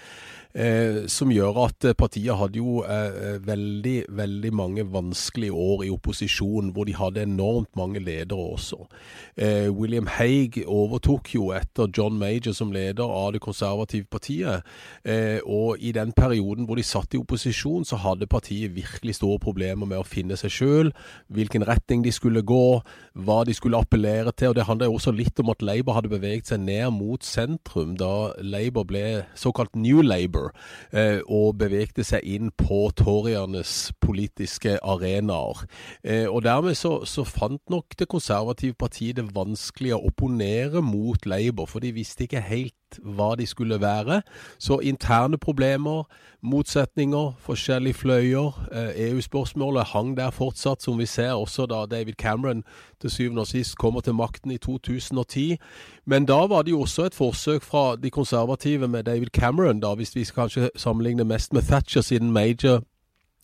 eh, 0.56 0.98
som 1.12 1.32
gjør 1.32 1.60
at 1.66 1.88
eh, 1.90 1.96
partiet 1.98 2.38
hadde 2.38 2.60
jo 2.60 2.80
eh, 2.84 3.18
eh, 3.32 3.38
veldig, 3.44 3.96
veldig 4.16 4.52
mange 4.56 4.86
vanskelige 4.92 5.52
år 5.52 5.84
i 5.86 5.90
opposisjon, 5.92 6.72
hvor 6.72 6.88
de 6.88 6.96
hadde 6.96 7.26
enormt 7.26 7.72
mange 7.76 8.00
ledere 8.00 8.38
også. 8.56 8.86
Eh, 9.36 9.68
William 9.74 10.08
Haig 10.16 10.62
overtok 10.64 11.34
jo 11.34 11.50
etter 11.56 11.90
John 11.92 12.16
Major 12.20 12.56
som 12.56 12.72
leder 12.72 13.04
av 13.04 13.34
det 13.34 13.42
konservative 13.44 14.08
partiet, 14.10 14.64
eh, 15.04 15.40
og 15.44 15.82
i 15.82 15.92
den 15.96 16.14
perioden 16.16 16.68
hvor 16.68 16.80
de 16.80 16.86
satt 16.86 17.14
i 17.14 17.20
opposisjon, 17.20 17.84
så 17.84 18.00
hadde 18.00 18.30
partiet 18.30 18.74
virkelig 18.76 19.18
store 19.20 19.42
problemer 19.42 19.88
med 19.88 20.00
å 20.00 20.06
finne 20.06 20.38
seg 20.38 20.54
sjøl, 20.54 20.94
hvilken 21.28 21.66
retning 21.66 22.04
de 22.06 22.14
skulle 22.14 22.44
gå, 22.46 22.80
hva 23.26 23.42
de 23.44 23.54
skulle 23.56 23.78
appellere 23.80 24.32
til, 24.32 24.52
og 24.52 24.58
det 24.58 24.68
handler 24.68 24.88
jo 24.88 24.96
også 24.96 25.12
litt 25.16 25.38
om 25.42 25.52
at 25.52 25.64
Labour 25.64 25.95
hadde 25.96 26.12
beveget 26.12 26.50
seg 26.50 26.62
ned 26.62 26.92
mot 26.94 27.24
sentrum 27.24 27.96
da 27.98 28.30
Labour 28.38 28.86
ble 28.88 29.04
såkalt 29.38 29.76
New 29.76 30.02
Labour, 30.04 30.52
eh, 30.92 31.20
og 31.26 31.58
bevegte 31.60 32.04
seg 32.06 32.24
inn 32.24 32.52
på 32.54 32.86
toriernes 32.96 33.92
politiske 34.04 34.78
arenaer. 34.82 35.64
Eh, 36.04 36.26
og 36.28 36.44
Dermed 36.46 36.76
så, 36.78 37.00
så, 37.04 37.24
fant 37.26 37.62
nok 37.72 37.96
det 37.98 38.08
konservative 38.12 38.76
partiet 38.78 39.18
det 39.18 39.30
vanskelig 39.34 39.96
å 39.96 40.04
opponere 40.10 40.82
mot 40.84 41.26
Labour, 41.26 41.66
for 41.70 41.82
de 41.82 41.94
visste 41.96 42.26
ikke 42.26 42.44
helt 42.44 42.74
hva 43.02 43.34
de 43.38 43.46
skulle 43.46 43.80
være. 43.80 44.22
Så 44.58 44.78
interne 44.78 45.38
problemer, 45.38 46.04
motsetninger, 46.42 47.32
forskjellige 47.38 47.94
fløyer. 47.94 48.68
Eh, 48.72 49.10
EU-spørsmålet 49.10 49.84
hang 49.84 50.16
der 50.16 50.30
fortsatt, 50.30 50.82
som 50.82 50.98
vi 50.98 51.06
ser 51.06 51.32
også 51.32 51.66
da 51.66 51.86
David 51.96 52.14
Cameron 52.18 52.64
til 53.00 53.10
syvende 53.10 53.40
og 53.40 53.46
sist 53.46 53.78
kommer 53.78 54.00
til 54.00 54.14
makten 54.14 54.50
i 54.50 54.58
2010. 54.58 55.56
Men 56.06 56.26
da 56.26 56.46
var 56.46 56.62
det 56.62 56.70
jo 56.70 56.80
også 56.80 57.04
et 57.04 57.14
forsøk 57.14 57.62
fra 57.62 57.96
de 57.96 58.10
konservative 58.10 58.88
med 58.88 59.04
David 59.04 59.26
Cameron, 59.26 59.80
da, 59.80 59.94
hvis 59.94 60.16
vi 60.16 60.24
kanskje 60.24 60.70
sammenligner 60.76 61.24
mest 61.24 61.52
med 61.52 61.62
Thatcher 61.62 62.00
siden 62.00 62.32
Major 62.32 62.82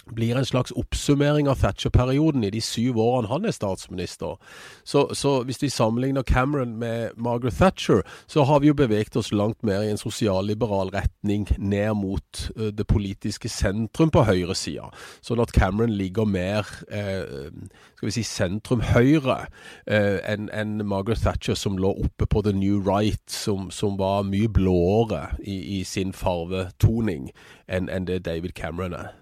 blir 0.07 0.37
en 0.37 0.47
slags 0.47 0.73
oppsummering 0.77 1.49
av 1.49 1.61
Thatcher-perioden 1.63 2.45
i 2.45 2.51
de 2.51 2.61
syv 2.61 2.99
årene 2.99 3.31
han 3.31 3.47
er 3.47 3.55
statsminister. 3.55 4.39
Så, 4.85 5.07
så, 5.15 5.43
hvis 5.47 5.63
vi 5.63 5.71
sammenligner 5.71 6.23
Cameron 6.23 6.77
med 6.79 7.11
Margaret 7.17 7.55
Thatcher, 7.55 8.03
så 8.27 8.45
har 8.45 8.61
vi 8.61 8.71
jo 8.71 8.75
beveget 8.75 9.17
oss 9.17 9.33
langt 9.33 9.63
mer 9.63 9.83
i 9.83 9.91
en 9.91 10.01
sosialliberal 10.01 10.91
retning 10.95 11.47
ned 11.59 11.95
mot 11.95 12.51
uh, 12.57 12.69
det 12.75 12.87
politiske 12.87 13.49
sentrum 13.49 14.11
på 14.11 14.25
høyresida. 14.27 14.91
Sånn 15.23 15.43
at 15.43 15.55
Cameron 15.55 15.95
ligger 15.97 16.27
mer 16.27 16.67
uh, 16.91 17.49
skal 17.97 18.09
vi 18.09 18.17
si 18.19 18.27
sentrum-høyre 18.27 19.39
uh, 19.47 20.19
enn 20.27 20.51
en 20.51 20.83
Margaret 20.87 21.23
Thatcher, 21.23 21.55
som 21.55 21.79
lå 21.79 21.95
oppe 22.05 22.27
på 22.27 22.43
the 22.43 22.53
new 22.53 22.83
right, 22.83 23.23
som, 23.31 23.71
som 23.71 23.99
var 24.01 24.27
mye 24.27 24.51
blåere 24.51 25.29
i, 25.39 25.79
i 25.79 25.83
sin 25.87 26.13
farvetoning 26.13 27.31
enn 27.71 27.89
en 27.89 28.09
det 28.09 28.25
David 28.27 28.57
Cameron 28.59 28.97
er. 28.99 29.13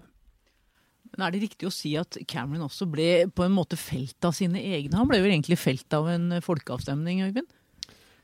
Men 1.11 1.27
Er 1.27 1.33
det 1.33 1.43
riktig 1.43 1.67
å 1.67 1.73
si 1.73 1.95
at 1.99 2.17
Cameron 2.29 2.67
også 2.67 2.87
ble 2.89 3.27
på 3.35 3.43
en 3.45 3.55
måte 3.55 3.79
felt 3.79 4.27
av 4.27 4.35
sine 4.37 4.61
egne? 4.61 4.95
Han 4.95 5.09
ble 5.09 5.19
vel 5.23 5.33
egentlig 5.33 5.59
felt 5.59 5.91
av 5.97 6.07
en 6.11 6.37
folkeavstemning, 6.43 7.25
Øyvind? 7.27 7.49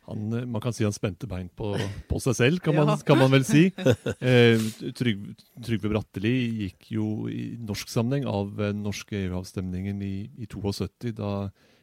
Han, 0.08 0.32
eh, 0.32 0.46
man 0.48 0.63
kan 0.63 0.72
si 0.75 0.86
han 0.88 0.96
spente 0.96 1.27
bein 1.27 1.50
på, 1.51 1.74
på 2.08 2.20
seg 2.24 2.38
selv, 2.39 2.63
kan 2.63 2.75
man, 2.79 2.94
kan 3.03 3.20
man 3.20 3.34
vel 3.34 3.44
si. 3.48 3.67
Eh, 3.75 4.67
Trygve, 4.96 5.36
Trygve 5.67 5.91
Bratteli 5.91 6.36
gikk 6.63 6.91
jo 6.96 7.08
i 7.27 7.50
norsk 7.60 7.91
sammenheng 7.91 8.27
av 8.32 8.56
den 8.56 8.86
norske 8.88 9.20
EU-avstemningen 9.25 10.00
i, 10.08 10.15
i 10.39 10.48
72, 10.48 11.12
da 11.17 11.34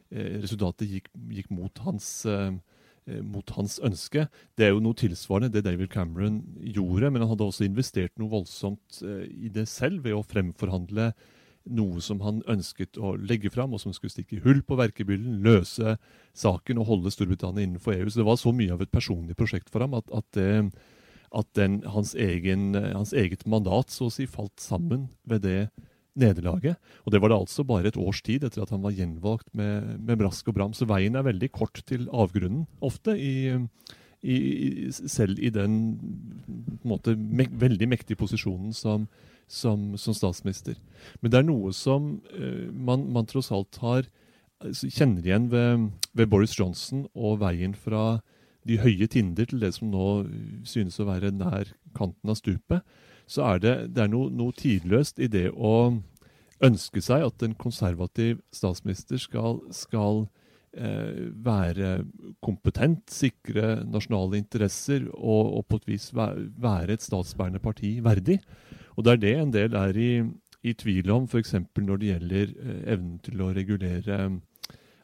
eh, 0.09 0.41
resultatet 0.41 0.89
gikk, 0.89 1.13
gikk 1.37 1.53
mot 1.53 1.85
hans 1.85 2.23
eh, 2.25 2.49
Eh, 2.49 2.74
mot 3.21 3.51
hans 3.57 3.79
ønske. 3.85 4.27
Det 4.57 4.67
er 4.67 4.75
jo 4.75 4.83
noe 4.85 4.97
tilsvarende 4.97 5.53
det 5.53 5.65
David 5.67 5.91
Cameron 5.93 6.41
gjorde, 6.75 7.11
men 7.11 7.25
han 7.25 7.33
hadde 7.35 7.49
også 7.49 7.67
investert 7.67 8.15
noe 8.21 8.33
voldsomt 8.33 9.01
eh, 9.05 9.27
i 9.29 9.53
det 9.53 9.67
selv 9.69 10.07
ved 10.07 10.17
å 10.17 10.25
fremforhandle 10.25 11.13
noe 11.65 12.01
som 12.05 12.21
han 12.21 12.43
ønsket 12.51 12.99
å 13.01 13.15
legge 13.17 13.53
fram, 13.53 13.73
og 13.73 13.81
som 13.81 13.95
skulle 13.97 14.13
stikke 14.13 14.43
hull 14.45 14.61
på 14.67 14.77
verkebyllen, 14.77 15.41
løse 15.45 15.97
saken 16.37 16.81
og 16.81 16.91
holde 16.91 17.13
Storbritannia 17.15 17.65
innenfor 17.65 17.97
EU. 17.97 18.09
Så 18.09 18.21
det 18.21 18.29
var 18.29 18.41
så 18.41 18.53
mye 18.57 18.75
av 18.75 18.85
et 18.85 18.93
personlig 18.93 19.37
prosjekt 19.39 19.73
for 19.73 19.85
ham 19.85 19.97
at, 19.97 20.11
at, 20.13 20.41
at 21.41 21.49
den, 21.57 21.81
hans, 21.89 22.13
egen, 22.21 22.75
hans, 22.77 23.15
eget 23.17 23.47
mandat 23.49 23.95
så 23.95 24.11
å 24.11 24.13
si 24.13 24.29
falt 24.29 24.61
sammen 24.61 25.09
ved 25.29 25.47
det 25.49 25.61
nederlaget. 26.19 26.79
Og 27.05 27.13
det 27.13 27.21
var 27.23 27.33
det 27.33 27.41
altså 27.41 27.65
bare 27.67 27.91
et 27.91 27.99
års 28.01 28.23
tid 28.25 28.47
etter 28.47 28.63
at 28.65 28.73
han 28.75 28.83
var 28.85 28.95
gjenvalgt 28.95 29.51
med, 29.57 29.99
med 30.01 30.21
brask 30.21 30.49
og 30.49 30.57
bram. 30.59 30.75
Så 30.77 30.89
veien 30.91 31.17
er 31.19 31.27
veldig 31.27 31.51
kort 31.55 31.83
til 31.89 32.07
avgrunnen, 32.13 32.67
ofte, 32.85 33.17
i, 33.19 33.55
i, 34.23 34.37
selv 34.91 35.41
i 35.43 35.53
den 35.55 35.79
måte, 36.87 37.17
me, 37.17 37.49
veldig 37.51 37.91
mektige 37.91 38.21
posisjonen 38.21 38.75
som, 38.77 39.09
som, 39.47 39.93
som, 40.01 40.17
statsminister. 40.17 40.79
Men 41.21 41.33
det 41.33 41.41
er 41.41 41.49
noe 41.49 41.75
som 41.77 42.15
uh, 42.35 42.69
man, 42.71 43.09
man, 43.15 43.29
tross 43.31 43.53
alt 43.55 43.81
har 43.83 44.07
altså, 44.63 44.89
kjenner 44.89 45.27
igjen 45.27 45.51
ved, 45.53 45.91
ved, 46.15 46.31
Boris 46.31 46.57
Johnson 46.59 47.09
og 47.15 47.43
veien 47.43 47.75
fra 47.77 48.21
de 48.65 48.79
høye 48.81 49.07
tinder 49.13 49.45
til 49.45 49.61
det 49.61 49.75
som 49.77 49.91
nå 49.93 50.07
synes 50.65 50.97
å 50.97 51.09
være 51.11 51.35
nær 51.37 51.75
kanten 51.97 52.33
av 52.33 52.39
stupet 52.41 52.81
så 53.27 53.45
er 53.55 53.63
det, 53.63 53.75
det 53.97 54.05
er 54.05 54.13
noe, 54.13 54.31
noe, 54.33 54.55
tidløst 54.57 55.21
i 55.23 55.31
det 55.33 55.49
å 55.55 55.95
ønske 56.65 57.03
seg 57.05 57.25
at 57.27 57.45
en 57.45 57.57
konservativ 57.59 58.39
statsminister 58.55 59.21
skal, 59.21 59.61
skal 59.75 60.25
eh, 60.77 61.33
være 61.45 61.97
kompetent, 62.45 63.09
sikre 63.13 63.81
nasjonale 63.89 64.39
interesser 64.41 65.09
og, 65.15 65.59
og, 65.59 65.67
på 65.69 65.81
et 65.81 65.91
vis 65.95 66.09
være 66.15 66.95
et 66.95 67.05
statsbærende 67.05 67.63
parti 67.65 67.97
verdig. 68.05 68.41
Og 68.95 69.05
det 69.05 69.15
er 69.15 69.23
det 69.25 69.37
en 69.41 69.55
del 69.55 69.77
er 69.79 69.99
i, 69.99 70.11
i 70.63 70.75
tvil 70.79 71.11
om, 71.13 71.29
f.eks. 71.29 71.57
når 71.81 72.01
det 72.01 72.11
gjelder 72.13 72.53
eh, 72.55 72.83
evnen 72.97 73.21
til 73.25 73.45
å 73.45 73.53
regulere 73.57 74.21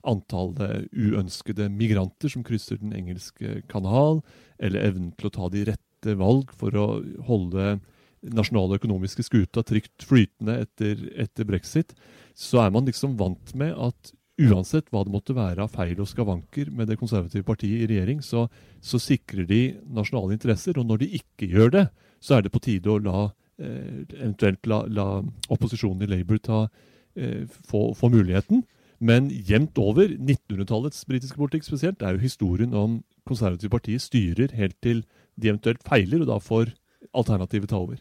antallet 0.08 0.88
uønskede 0.96 1.68
migranter 1.72 2.32
som 2.32 2.44
krysser 2.46 2.80
den 2.80 2.94
engelske 2.96 3.60
kanal, 3.68 4.22
eller 4.60 4.86
evnen 4.88 5.10
til 5.18 5.28
å 5.28 5.34
ta 5.34 5.48
de 5.52 5.66
rette 5.68 6.16
valg 6.16 6.52
for 6.56 6.76
å 6.76 6.86
holde 7.28 7.74
nasjonale 8.22 8.76
økonomiske 8.80 9.24
skuta 9.24 9.62
trygt 9.66 10.04
flytende 10.06 10.60
etter, 10.64 11.04
etter, 11.20 11.46
brexit, 11.48 11.94
så 12.36 12.64
er 12.64 12.74
man 12.74 12.88
liksom 12.88 13.16
vant 13.20 13.54
med 13.58 13.72
at 13.76 14.12
uansett 14.40 14.88
hva 14.92 15.02
det 15.04 15.12
måtte 15.12 15.36
være 15.36 15.64
av 15.64 15.72
feil 15.74 15.98
og 16.00 16.08
skavanker 16.08 16.70
med 16.72 16.88
det 16.88 16.98
konservative 17.00 17.44
partiet 17.44 17.84
i 17.84 17.88
regjering, 17.90 18.22
så, 18.24 18.46
så 18.80 19.00
sikrer 19.00 19.48
de 19.48 19.60
nasjonale 19.92 20.36
interesser. 20.36 20.78
Og 20.80 20.88
når 20.88 21.02
de 21.02 21.10
ikke 21.20 21.48
gjør 21.50 21.74
det, 21.76 21.86
så 22.24 22.36
er 22.36 22.46
det 22.46 22.52
på 22.54 22.62
tide 22.64 22.88
å 22.88 23.00
la 23.04 23.26
eh, 23.60 24.04
eventuelt 24.16 24.68
la, 24.70 24.82
la, 24.88 25.08
opposisjonen 25.52 26.06
i 26.06 26.10
Labour 26.14 26.40
ta, 26.44 26.62
eh, 27.16 27.44
få, 27.68 27.90
få, 27.96 28.12
muligheten. 28.12 28.64
Men 29.00 29.28
jevnt 29.28 29.76
over, 29.80 30.08
1900-tallets 30.08 31.04
britiske 31.08 31.40
politikk 31.40 31.68
spesielt, 31.68 32.02
er 32.04 32.16
jo 32.16 32.24
historien 32.24 32.76
om 32.76 33.00
konservative 33.28 33.72
partier 33.72 34.00
styrer 34.00 34.56
helt 34.56 34.76
til 34.84 35.04
de 35.40 35.52
eventuelt 35.52 35.84
feiler, 35.84 36.24
og 36.24 36.32
da 36.32 36.40
får 36.40 36.72
alternativet 37.16 37.72
ta 37.72 37.80
over. 37.80 38.00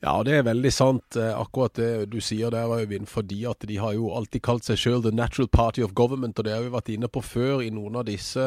Ja, 0.00 0.14
det 0.24 0.32
er 0.32 0.46
veldig 0.46 0.70
sant, 0.72 1.16
eh, 1.20 1.34
akkurat 1.36 1.74
det 1.76 2.08
du 2.08 2.22
sier 2.24 2.48
der, 2.48 2.70
Øyvind. 2.72 3.06
Fordi 3.06 3.44
at 3.44 3.60
de 3.68 3.76
har 3.76 3.92
jo 3.92 4.14
alltid 4.16 4.40
kalt 4.40 4.64
seg 4.64 4.78
sjøl 4.80 5.02
The 5.04 5.10
Natural 5.12 5.48
Party 5.52 5.82
of 5.84 5.92
Government, 5.92 6.38
og 6.38 6.46
det 6.46 6.54
har 6.54 6.62
vi 6.64 6.72
vært 6.72 6.88
inne 6.88 7.08
på 7.12 7.20
før 7.20 7.60
i 7.60 7.68
noen 7.68 7.98
av 8.00 8.06
disse 8.08 8.46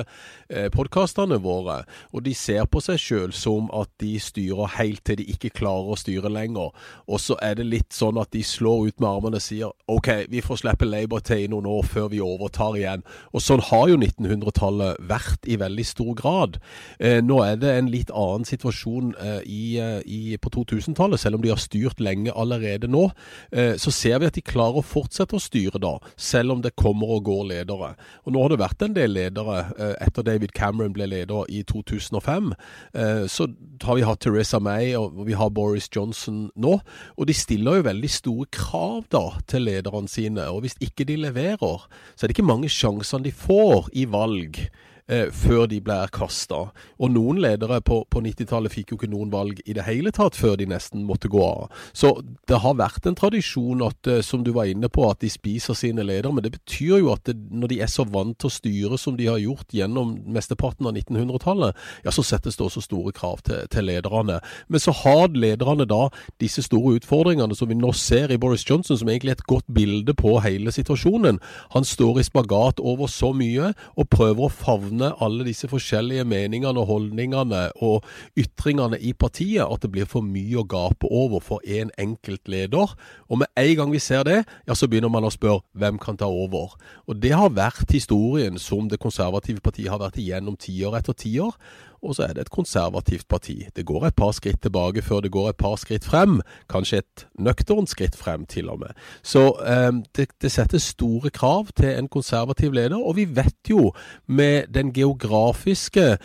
eh, 0.49 0.69
podkastene 0.73 1.37
våre. 1.37 1.83
Og 2.11 2.23
de 2.25 2.33
ser 2.33 2.65
på 2.65 2.81
seg 2.81 2.97
sjøl 2.97 3.35
som 3.37 3.67
at 3.69 3.91
de 4.01 4.15
styrer 4.17 4.71
helt 4.79 5.03
til 5.05 5.19
de 5.21 5.27
ikke 5.29 5.51
klarer 5.53 5.93
å 5.93 5.99
styre 5.99 6.31
lenger. 6.33 6.73
Og 7.05 7.21
så 7.21 7.37
er 7.37 7.59
det 7.61 7.67
litt 7.69 7.93
sånn 7.93 8.17
at 8.17 8.33
de 8.33 8.41
slår 8.41 8.89
ut 8.89 8.97
med 8.97 9.09
armene 9.11 9.37
og 9.37 9.45
sier 9.45 9.77
OK, 9.93 10.09
vi 10.33 10.41
får 10.41 10.63
slippe 10.63 10.89
Labour 10.89 11.21
til 11.21 11.45
i 11.45 11.51
noen 11.53 11.69
år 11.69 11.85
før 11.85 12.09
vi 12.15 12.23
overtar 12.23 12.79
igjen. 12.81 13.05
Og 13.29 13.45
sånn 13.45 13.61
har 13.69 13.93
jo 13.93 13.99
1900-tallet 14.01 15.05
vært 15.05 15.45
i 15.45 15.59
veldig 15.61 15.85
stor 15.85 16.17
grad. 16.17 16.57
Eh, 16.97 17.21
nå 17.21 17.43
er 17.45 17.61
det 17.61 17.77
en 17.77 17.93
litt 17.93 18.09
annen 18.09 18.49
situasjon 18.49 19.13
eh, 19.21 19.39
i, 19.45 19.63
i, 20.01 20.41
på 20.41 20.49
2000-tallet, 20.57 21.21
selv 21.21 21.37
om 21.37 21.42
de 21.43 21.51
har 21.53 21.61
styrt 21.61 22.01
lenge 22.03 22.33
allerede 22.33 22.89
nå, 22.91 23.05
eh, 23.51 23.75
så 23.79 23.91
ser 23.93 24.21
vi 24.21 24.29
at 24.29 24.37
de 24.37 24.43
klarer 24.45 24.81
å 24.81 24.85
fortsette 24.85 25.37
å 25.37 25.41
styre 25.41 25.81
da, 25.81 25.95
selv 26.17 26.55
om 26.55 26.63
det 26.63 26.75
kommer 26.79 27.15
og 27.17 27.25
går 27.27 27.43
ledere. 27.51 27.93
Og 28.23 28.33
Nå 28.33 28.41
har 28.41 28.53
det 28.53 28.61
vært 28.63 28.85
en 28.85 28.95
del 28.95 29.13
ledere 29.15 29.59
eh, 29.77 29.95
etter 30.03 30.25
David 30.25 30.55
Cameron 30.57 30.95
ble 30.95 31.07
leder 31.09 31.49
i 31.51 31.63
2005. 31.69 32.53
Eh, 32.93 33.25
så 33.29 33.47
har 33.83 33.99
vi 33.99 34.07
hatt 34.07 34.23
Teresa 34.23 34.59
May 34.63 34.93
og 34.97 35.23
vi 35.27 35.37
har 35.37 35.53
Boris 35.53 35.89
Johnson 35.93 36.47
nå. 36.55 36.77
Og 37.17 37.29
de 37.29 37.35
stiller 37.37 37.79
jo 37.79 37.89
veldig 37.89 38.11
store 38.11 38.49
krav 38.53 39.03
da 39.13 39.25
til 39.49 39.67
lederne 39.67 40.09
sine. 40.11 40.47
Og 40.49 40.63
hvis 40.65 40.79
ikke 40.83 41.07
de 41.09 41.19
leverer, 41.27 41.85
så 42.15 42.23
er 42.23 42.31
det 42.31 42.37
ikke 42.37 42.49
mange 42.49 42.71
sjansene 42.71 43.27
de 43.27 43.35
får 43.35 43.91
i 43.93 44.07
valg 44.09 44.63
eh, 45.07 45.29
før 45.33 45.67
de 45.71 45.79
blir 45.83 46.11
kasta. 46.13 46.67
Og 46.99 47.11
noen 47.13 47.41
ledere 47.43 47.79
på, 47.85 48.01
på 48.09 48.21
90-tallet 48.23 48.73
fikk 48.73 48.93
jo 48.93 48.99
ikke 48.99 49.11
noen 49.11 49.31
valg 49.33 49.59
i 49.65 49.75
det 49.75 49.85
hele 49.87 50.13
tatt 50.15 50.37
før 50.39 50.55
de 50.59 50.67
nesten 50.69 51.05
måtte 51.07 51.31
gå 51.31 51.41
av. 51.43 51.71
Så 51.93 52.15
det 52.49 52.61
har 52.63 52.77
vært 52.79 53.07
en 53.09 53.17
tradisjon 53.19 53.83
at, 53.85 54.07
eh, 54.07 54.21
som 54.25 54.45
du 54.45 54.53
var 54.55 54.69
inne 54.71 54.89
på, 54.91 55.05
at 55.09 55.21
de 55.23 55.31
spiser 55.31 55.77
sine 55.77 56.05
ledere. 56.05 56.33
Men 56.33 56.45
det 56.45 56.53
betyr 56.57 57.01
jo 57.03 57.11
at 57.15 57.25
det, 57.29 57.37
når 57.51 57.73
de 57.73 57.79
er 57.83 57.91
så 57.91 58.05
vant 58.07 58.37
til 58.39 58.49
å 58.49 58.55
styre 58.57 58.99
som 59.01 59.17
de 59.19 59.29
har 59.29 59.41
gjort 59.41 59.73
gjennom 59.73 60.15
mesteparten 60.33 60.87
av 60.89 60.95
1900-tallet, 60.97 61.77
ja, 62.05 62.13
så 62.13 62.25
settes 62.25 62.59
det 62.59 62.67
også 62.67 62.85
store 62.85 63.13
krav 63.15 63.43
til, 63.47 63.63
til 63.73 63.89
lederne. 63.89 64.39
Men 64.67 64.83
så 64.83 64.93
har 65.03 65.33
lederne 65.33 65.87
da 65.89 66.07
disse 66.41 66.63
store 66.65 66.97
utfordringene 66.99 67.55
som 67.57 67.69
vi 67.69 67.77
nå 67.79 67.91
ser 67.97 68.31
i 68.31 68.39
Boris 68.39 68.65
Johnson, 68.67 68.97
som 68.99 69.09
egentlig 69.09 69.33
er 69.33 69.39
et 69.39 69.47
godt 69.49 69.67
bilde 69.73 70.15
på 70.17 70.37
hele 70.43 70.71
situasjonen. 70.73 71.39
Han 71.75 71.87
står 71.87 72.19
i 72.19 72.27
spagat 72.27 72.81
over 72.83 73.09
så 73.11 73.33
mye 73.35 73.73
og 73.99 74.09
prøver 74.13 74.47
å 74.47 74.53
favne 74.53 74.92
alle 75.01 75.45
disse 75.47 75.67
forskjellige 75.71 76.25
meningene 76.27 76.79
og 76.79 76.89
holdningene 76.91 77.63
og 77.81 78.05
ytringene 78.39 78.99
i 78.99 79.13
partiet 79.13 79.65
at 79.65 79.81
det 79.83 79.91
blir 79.93 80.09
for 80.09 80.25
mye 80.25 80.59
å 80.61 80.67
gape 80.67 81.09
over 81.09 81.41
for 81.43 81.63
én 81.65 81.83
en 81.83 81.91
enkelt 81.97 82.47
leder. 82.47 82.93
Og 83.29 83.41
med 83.41 83.47
en 83.57 83.75
gang 83.75 83.91
vi 83.91 83.99
ser 83.99 84.23
det, 84.27 84.43
ja, 84.67 84.75
så 84.75 84.87
begynner 84.87 85.11
man 85.11 85.25
å 85.25 85.33
spørre 85.33 85.63
hvem 85.73 85.99
kan 86.01 86.17
ta 86.17 86.29
over. 86.29 86.75
Og 87.07 87.17
det 87.19 87.33
har 87.35 87.53
vært 87.55 87.91
historien 87.91 88.59
som 88.59 88.89
det 88.89 89.01
konservative 89.01 89.63
partiet 89.63 89.91
har 89.91 90.01
vært 90.01 90.19
igjennom 90.21 90.57
tiår 90.59 90.99
etter 90.99 91.17
tiår 91.17 91.57
og 92.03 92.17
så 92.17 92.27
er 92.27 92.35
det 92.35 92.45
et 92.45 92.53
konservativt 92.53 93.27
parti. 93.27 93.55
Det 93.75 93.85
går 93.85 94.07
et 94.07 94.15
par 94.15 94.31
skritt 94.35 94.61
tilbake 94.61 95.01
før 95.01 95.23
det 95.23 95.31
går 95.31 95.49
et 95.49 95.59
par 95.59 95.75
skritt 95.81 96.05
frem. 96.05 96.41
Kanskje 96.69 97.01
et 97.03 97.25
nøkternt 97.39 97.89
skritt 97.89 98.15
frem, 98.19 98.45
til 98.45 98.69
og 98.69 98.79
med. 98.83 98.93
Så 99.23 99.47
eh, 99.65 99.91
det, 100.17 100.29
det 100.41 100.51
setter 100.51 100.81
store 100.83 101.31
krav 101.33 101.71
til 101.75 101.93
en 101.95 102.07
konservativ 102.11 102.73
leder, 102.75 102.99
og 102.99 103.15
vi 103.15 103.25
vet 103.25 103.69
jo 103.69 103.91
med 104.27 104.73
den 104.73 104.93
geografiske 104.93 106.17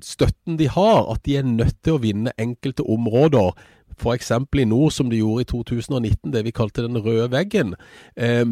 støtten 0.00 0.56
de 0.56 0.68
har, 0.68 1.12
at 1.12 1.26
de 1.26 1.36
er 1.36 1.42
nødt 1.42 1.76
til 1.84 1.96
å 1.96 2.00
vinne 2.00 2.32
enkelte 2.40 2.86
områder. 2.88 3.52
F.eks. 3.98 4.30
i 4.30 4.64
nord, 4.64 4.90
som 4.90 5.10
de 5.10 5.20
gjorde 5.20 5.44
i 5.44 5.50
2019, 5.50 6.32
det 6.32 6.44
vi 6.44 6.54
kalte 6.54 6.82
den 6.82 6.98
røde 6.98 7.30
veggen. 7.30 7.74
Eh, 8.16 8.46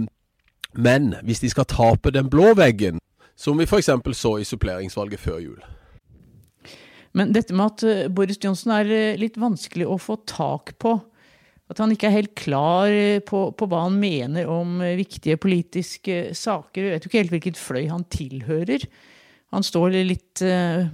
men 0.72 1.14
hvis 1.22 1.40
de 1.40 1.50
skal 1.50 1.68
tape 1.68 2.12
den 2.14 2.30
blå 2.30 2.54
veggen, 2.56 3.00
som 3.36 3.58
vi 3.58 3.66
f.eks. 3.68 3.90
så 4.16 4.36
i 4.38 4.48
suppleringsvalget 4.48 5.20
før 5.20 5.40
jul. 5.42 5.62
Men 7.16 7.32
dette 7.36 7.54
med 7.56 7.74
at 7.74 7.86
eh, 7.86 8.10
Boris 8.12 8.40
Johnson 8.40 8.74
er 8.78 8.92
eh, 8.92 9.20
litt 9.20 9.38
vanskelig 9.40 9.88
å 9.88 9.98
få 10.00 10.18
tak 10.28 10.74
på. 10.82 10.96
At 11.72 11.80
han 11.80 11.92
ikke 11.92 12.08
er 12.08 12.18
helt 12.18 12.34
klar 12.38 12.92
eh, 12.92 13.20
på, 13.24 13.44
på 13.56 13.68
hva 13.68 13.84
han 13.86 13.98
mener 14.00 14.48
om 14.50 14.80
viktige 14.98 15.38
politiske 15.40 16.32
saker. 16.36 16.80
Vi 16.80 16.94
vet 16.94 17.04
jo 17.04 17.12
ikke 17.12 17.22
helt 17.22 17.36
hvilket 17.36 17.60
fløy 17.60 17.84
han 17.92 18.06
tilhører. 18.12 18.86
Han 19.52 19.64
står 19.66 19.98
litt 20.08 20.40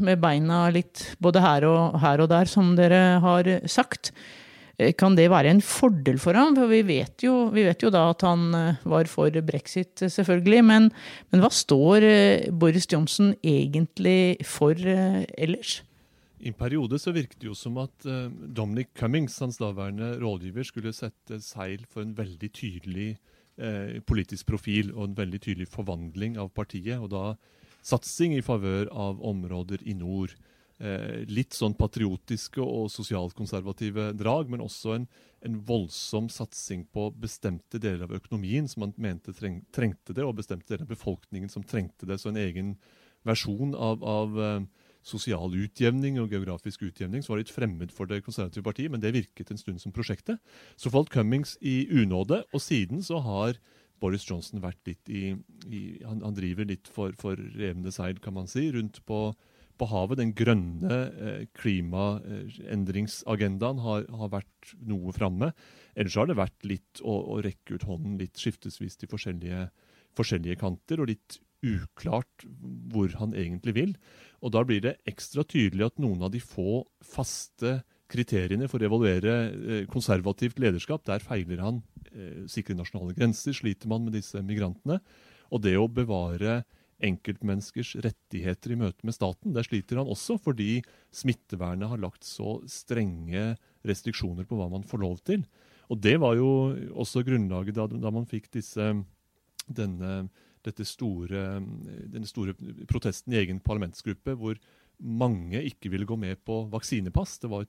med 0.02 0.18
beina 0.18 0.64
litt 0.75 1.04
både 1.23 1.38
her 1.45 1.62
og, 1.68 2.00
her 2.02 2.18
og 2.25 2.26
der, 2.33 2.49
som 2.50 2.73
dere 2.75 3.21
har 3.23 3.47
sagt. 3.71 4.11
Eh, 4.78 4.94
kan 4.94 5.16
det 5.18 5.26
være 5.32 5.50
en 5.50 5.62
fordel 5.64 6.20
for 6.23 6.38
ham? 6.38 6.54
For 6.56 6.70
vi 6.70 6.85
vet 6.87 7.25
jo, 7.26 7.49
vi 7.54 7.66
vet 7.66 7.82
jo 7.82 7.90
da 7.90 8.04
at 8.12 8.23
han 8.26 8.47
eh, 8.54 8.87
var 8.88 9.11
for 9.11 9.35
brexit, 9.42 9.97
eh, 10.02 10.12
selvfølgelig. 10.12 10.62
Men, 10.64 10.88
men 11.32 11.42
hva 11.42 11.50
står 11.50 12.06
Boris 12.54 12.87
Johnson 12.90 13.35
egentlig 13.42 14.38
for 14.47 14.78
ellers? 14.78 15.80
I 16.38 16.52
en 16.52 16.58
periode 16.58 17.00
så 17.02 17.11
virket 17.11 17.40
det 17.42 17.49
jo 17.49 17.56
som 17.58 17.80
at 17.82 18.06
Dominic 18.54 18.92
Cummings, 18.94 19.40
hans 19.42 19.58
daværende 19.58 20.12
rådgiver, 20.23 20.62
skulle 20.62 20.94
sette 20.94 21.40
seil 21.42 21.82
for 21.90 22.04
en 22.04 22.14
veldig 22.14 22.50
tydelig 22.54 23.08
politisk 24.06 24.47
profil 24.47 24.92
og 24.92 25.08
en 25.08 25.16
veldig 25.18 25.40
tydelig 25.42 25.66
forvandling 25.73 26.37
av 26.38 26.52
partiet. 26.54 27.02
Og 27.02 27.11
da 27.11 27.32
satsing 27.82 28.37
i 28.37 28.44
favør 28.47 28.87
av 28.94 29.18
områder 29.26 29.82
i 29.82 29.97
nord 29.99 30.37
litt 30.78 31.56
sånn 31.58 31.75
patriotiske 31.75 32.62
og 32.62 32.87
sosialkonservative 32.94 34.12
drag, 34.14 34.50
men 34.52 34.62
også 34.62 34.92
en, 34.94 35.06
en, 35.42 35.56
voldsom 35.66 36.28
satsing 36.30 36.85
på 36.94 37.08
bestemte 37.18 37.80
deler 37.82 38.04
av 38.06 38.14
økonomien 38.14 38.68
som 38.70 38.85
man 38.85 38.94
mente 38.94 39.35
treng, 39.35 39.64
trengte 39.75 40.14
det, 40.14 40.23
og 40.23 40.37
bestemte 40.38 40.70
deler 40.70 40.87
av 40.87 40.92
befolkningen 40.92 41.50
som 41.50 41.66
trengte 41.66 42.06
det. 42.06 42.20
Så 42.23 42.30
en 42.30 42.38
egen 42.38 42.76
versjon 43.26 43.74
av, 43.74 44.05
av 44.07 44.38
eh, 44.38 44.61
sosial 45.07 45.55
utjevning 45.57 46.18
og 46.22 46.33
geografisk 46.33 46.85
utjevning 46.88 47.24
som 47.24 47.35
var 47.35 47.42
litt 47.42 47.53
fremmed 47.53 47.92
for 47.94 48.11
Det 48.11 48.22
konservative 48.24 48.66
partiet, 48.66 48.92
men 48.92 49.03
det 49.03 49.14
virket 49.16 49.50
en 49.50 49.61
stund 49.61 49.83
som 49.83 49.94
prosjektet. 49.94 50.38
Så 50.76 50.92
falt 50.94 51.11
Cummings 51.11 51.57
i 51.61 51.88
unåde, 51.90 52.44
og 52.53 52.62
siden 52.62 53.03
så 53.03 53.22
har 53.24 53.59
Boris 53.98 54.26
Johnson 54.29 54.62
vært 54.62 54.81
litt 54.87 55.11
i, 55.11 55.35
i 55.66 55.83
han, 56.05 56.22
han, 56.22 56.37
driver 56.37 56.68
litt 56.68 56.87
for, 56.92 57.14
for 57.18 57.38
revne 57.59 57.90
seil, 57.94 58.20
kan 58.22 58.37
man 58.37 58.50
si, 58.50 58.68
rundt 58.74 59.00
på 59.09 59.33
på 59.79 59.87
havet. 59.91 60.19
Den 60.21 60.35
grønne 60.37 60.97
eh, 61.09 61.43
klimaendringsagendaen 61.59 63.79
har, 63.85 64.01
har, 64.21 64.29
vært 64.38 64.64
noe 64.88 65.11
framme. 65.17 65.49
Ellers 65.99 66.17
har 66.19 66.27
det 66.29 66.37
vært 66.38 66.61
litt 66.69 66.95
å, 67.03 67.14
å 67.35 67.37
rekke 67.45 67.71
ut 67.77 67.88
hånden 67.88 68.14
litt 68.21 68.37
skiftesvis 68.38 68.95
til 69.01 69.09
forskjellige, 69.11 69.61
forskjellige, 70.19 70.61
kanter, 70.61 70.97
og 71.03 71.09
litt 71.12 71.31
uklart 71.67 72.47
hvor 72.93 73.09
han 73.19 73.35
egentlig 73.35 73.75
vil. 73.79 73.93
Og 74.43 74.49
da 74.55 74.61
blir 74.67 74.81
det 74.85 74.99
ekstra 75.11 75.43
tydelig 75.47 75.88
at 75.88 76.03
noen 76.03 76.23
av 76.27 76.31
de 76.35 76.41
få 76.43 76.85
faste 77.05 77.81
kriteriene 78.09 78.69
for 78.71 78.81
å 78.81 78.88
evaluere 78.88 79.35
eh, 79.53 79.87
konservativt 79.91 80.61
lederskap, 80.62 81.05
der 81.09 81.25
feiler 81.25 81.61
han. 81.64 81.83
Eh, 82.12 82.45
sikre 82.51 82.77
nasjonale 82.79 83.17
grenser 83.17 83.57
sliter 83.57 83.91
man 83.91 84.07
med 84.07 84.17
disse 84.17 84.41
migrantene. 84.45 85.01
Og 85.53 85.64
det 85.64 85.77
å 85.81 85.91
bevare 85.91 86.62
enkeltmenneskers 87.04 87.94
rettigheter 88.02 88.74
i 88.74 88.78
møte 88.80 89.06
med 89.06 89.14
staten. 89.16 89.54
Der 89.54 89.66
sliter 89.66 90.00
han 90.00 90.11
også 90.11 90.38
fordi 90.42 90.80
smittevernet 91.14 91.90
har 91.90 92.00
lagt 92.02 92.26
så 92.26 92.58
strenge 92.70 93.52
restriksjoner 93.87 94.48
på 94.48 94.58
hva 94.58 94.68
man 94.72 94.87
får 94.87 95.02
lov 95.04 95.22
til. 95.26 95.44
Og 95.88 96.00
Det 96.04 96.16
var 96.20 96.37
jo 96.37 96.50
også 96.92 97.24
grunnlaget 97.24 97.78
da, 97.78 97.87
da 97.88 98.12
man 98.12 98.28
fikk 98.28 98.50
disse, 98.52 98.90
denne, 99.68 100.28
store, 100.84 101.44
denne 102.12 102.28
store 102.28 102.54
protesten 102.90 103.32
i 103.32 103.40
egen 103.40 103.62
parlamentsgruppe, 103.64 104.34
hvor 104.37 104.58
mange 104.98 105.62
ikke 105.64 105.92
ville 105.92 106.08
gå 106.08 106.16
med 106.18 106.40
på 106.44 106.64
vaksinepass. 106.72 107.38
Det 107.40 107.50
var 107.50 107.64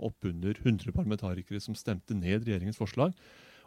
oppunder 0.00 0.56
100 0.56 0.90
parlamentarikere 0.96 1.60
som 1.62 1.76
stemte 1.78 2.16
ned 2.16 2.46
regjeringens 2.46 2.80
forslag. 2.80 3.14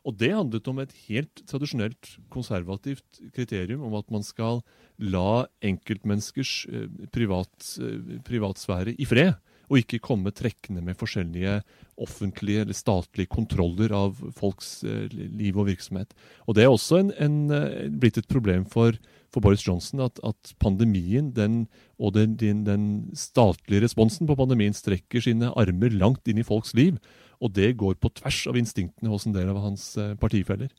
Og 0.07 0.17
det 0.17 0.31
handlet 0.33 0.67
om 0.71 0.81
et 0.81 0.93
helt 1.05 1.43
tradisjonelt 1.49 2.15
konservativt 2.33 3.21
kriterium 3.35 3.83
om 3.85 3.99
at 3.99 4.09
man 4.13 4.25
skal 4.25 4.63
la 5.01 5.45
enkeltmenneskers 5.65 6.53
eh, 6.71 6.89
privat, 7.13 7.53
eh, 7.81 8.17
privatsfære 8.25 8.95
i 8.97 9.07
fred, 9.09 9.35
og 9.71 9.79
ikke 9.79 10.01
komme 10.03 10.33
trekkende 10.35 10.81
med 10.83 10.97
forskjellige 10.99 11.61
offentlige 12.01 12.65
eller 12.65 12.75
statlige 12.75 13.29
kontroller 13.31 13.93
av 13.95 14.17
folks 14.35 14.81
eh, 14.83 15.07
liv 15.13 15.57
og 15.61 15.69
virksomhet. 15.69 16.13
Og 16.49 16.57
Det 16.57 16.65
er 16.65 16.73
også 16.73 17.03
en, 17.03 17.13
en, 17.21 17.97
blitt 18.01 18.17
et 18.17 18.29
problem 18.31 18.65
for, 18.65 18.97
for 19.31 19.45
Boris 19.45 19.63
Johnson 19.67 20.01
at, 20.01 20.19
at 20.25 20.55
pandemien 20.59 21.29
den, 21.37 21.67
og 22.01 22.17
den, 22.17 22.35
den, 22.41 22.65
den 22.65 22.85
statlige 23.13 23.85
responsen 23.85 24.27
på 24.27 24.35
pandemien 24.35 24.73
strekker 24.73 25.23
sine 25.23 25.53
armer 25.53 25.93
langt 25.93 26.25
inn 26.27 26.41
i 26.41 26.47
folks 26.47 26.73
liv. 26.73 26.97
Og 27.41 27.53
det 27.55 27.73
går 27.81 27.97
på 28.01 28.11
tvers 28.21 28.43
av 28.51 28.59
instinktene 28.59 29.09
hos 29.11 29.25
en 29.25 29.35
del 29.35 29.49
av 29.49 29.61
hans 29.63 29.85
eh, 29.97 30.13
partifeller. 30.21 30.69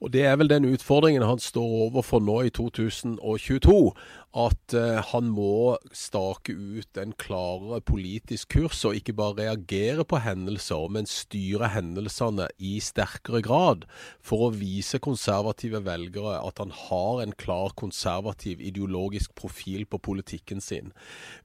Og 0.00 0.12
Det 0.12 0.26
er 0.28 0.36
vel 0.36 0.50
den 0.50 0.68
utfordringen 0.68 1.24
han 1.24 1.40
står 1.40 1.88
overfor 1.88 2.20
nå 2.20 2.42
i 2.44 2.52
2022 2.52 3.94
at 4.36 4.74
uh, 4.76 5.00
han 5.14 5.30
må 5.32 5.76
stake 5.96 6.52
ut 6.52 6.98
en 7.00 7.14
klarere 7.16 7.80
politisk 7.86 8.50
kurs, 8.52 8.82
og 8.84 8.98
ikke 8.98 9.14
bare 9.16 9.38
reagere 9.38 10.04
på 10.04 10.20
hendelser, 10.20 10.90
men 10.92 11.08
styre 11.08 11.70
hendelsene 11.72 12.48
i 12.60 12.76
sterkere 12.84 13.40
grad, 13.44 13.86
for 14.20 14.46
å 14.46 14.52
vise 14.52 15.00
konservative 15.00 15.80
velgere 15.86 16.36
at 16.42 16.60
han 16.60 16.74
har 16.74 17.22
en 17.24 17.32
klar 17.32 17.72
konservativ 17.80 18.60
ideologisk 18.60 19.32
profil 19.38 19.86
på 19.88 20.02
politikken 20.04 20.60
sin. 20.60 20.92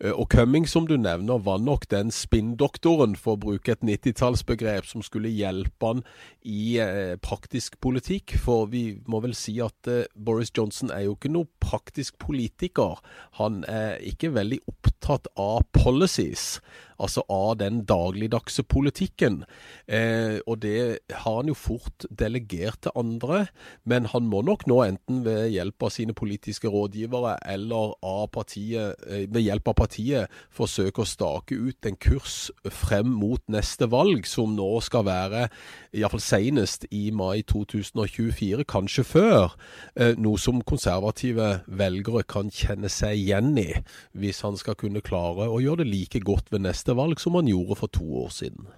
Uh, 0.04 0.12
og 0.12 0.28
Cumming, 0.36 0.68
som 0.68 0.90
du 0.90 0.98
nevner, 1.00 1.40
var 1.40 1.64
nok 1.64 1.88
den 1.94 2.12
spinndoktoren, 2.12 3.16
for 3.16 3.38
å 3.38 3.44
bruke 3.48 3.78
et 3.78 3.88
90-tallsbegrep, 3.88 4.90
som 4.90 5.06
skulle 5.06 5.32
hjelpe 5.32 5.94
han 5.94 6.04
i 6.44 6.76
uh, 6.84 7.16
praktisk 7.24 7.80
politikk. 7.80 8.36
For 8.42 8.66
vi 8.72 8.98
må 9.06 9.20
vel 9.22 9.36
si 9.38 9.54
at 9.62 9.90
Boris 10.18 10.50
Johnson 10.58 10.90
er 10.94 11.06
jo 11.06 11.14
ikke 11.14 11.30
noe 11.30 11.50
praktisk 11.62 12.18
politiker. 12.22 12.98
Han 13.38 13.62
er 13.70 14.02
ikke 14.02 14.34
veldig 14.34 14.64
opptatt 14.72 15.30
av 15.38 15.68
policies, 15.78 16.56
altså 17.02 17.24
av 17.32 17.58
den 17.60 17.82
dagligdagse 17.90 18.64
politikken. 18.70 19.42
Eh, 19.88 20.40
og 20.46 20.62
det 20.64 21.02
har 21.12 21.40
han 21.40 21.50
jo 21.52 21.58
fort 21.58 22.06
delegert 22.10 22.84
til 22.86 22.96
andre, 22.96 23.46
men 23.86 24.08
han 24.12 24.30
må 24.30 24.44
nok 24.46 24.68
nå 24.70 24.82
enten 24.86 25.24
ved 25.26 25.50
hjelp 25.54 25.88
av 25.88 25.94
sine 25.96 26.16
politiske 26.18 26.70
rådgivere 26.72 27.38
eller 27.54 27.96
av 28.06 28.28
partiet, 28.36 28.96
eh, 29.08 29.26
ved 29.32 29.46
hjelp 29.46 29.74
av 29.74 29.80
partiet 29.82 30.42
forsøke 30.54 31.04
å 31.04 31.10
stake 31.10 31.58
ut 31.58 31.90
en 31.90 31.98
kurs 31.98 32.52
frem 32.70 33.10
mot 33.12 33.42
neste 33.52 33.90
valg, 33.92 34.26
som 34.30 34.56
nå 34.56 34.70
skal 34.86 35.06
være 35.08 35.48
iallfall 35.96 36.24
senest 36.24 36.86
i 36.92 37.10
mai 37.12 37.42
2024, 37.44 38.66
kanskje 38.70 39.06
før. 39.08 39.56
Eh, 39.96 40.16
noe 40.18 40.40
som 40.40 40.62
konservative 40.62 41.62
velgere 41.68 42.24
kan 42.28 42.52
kjenne 42.54 42.90
seg 42.92 43.18
igjen 43.20 43.58
i, 43.60 43.70
hvis 44.18 44.42
han 44.46 44.58
skal 44.60 44.78
kunne 44.80 45.04
klare 45.04 45.50
å 45.50 45.60
gjøre 45.62 45.84
det 45.84 45.92
like 45.92 46.22
godt 46.26 46.52
ved 46.54 46.66
neste 46.66 46.91
valg 46.98 47.20
som 47.22 47.36
man 47.38 47.50
gjorde 47.50 47.78
for 47.80 47.92
to 47.94 48.06
år 48.24 48.32
siden. 48.36 48.70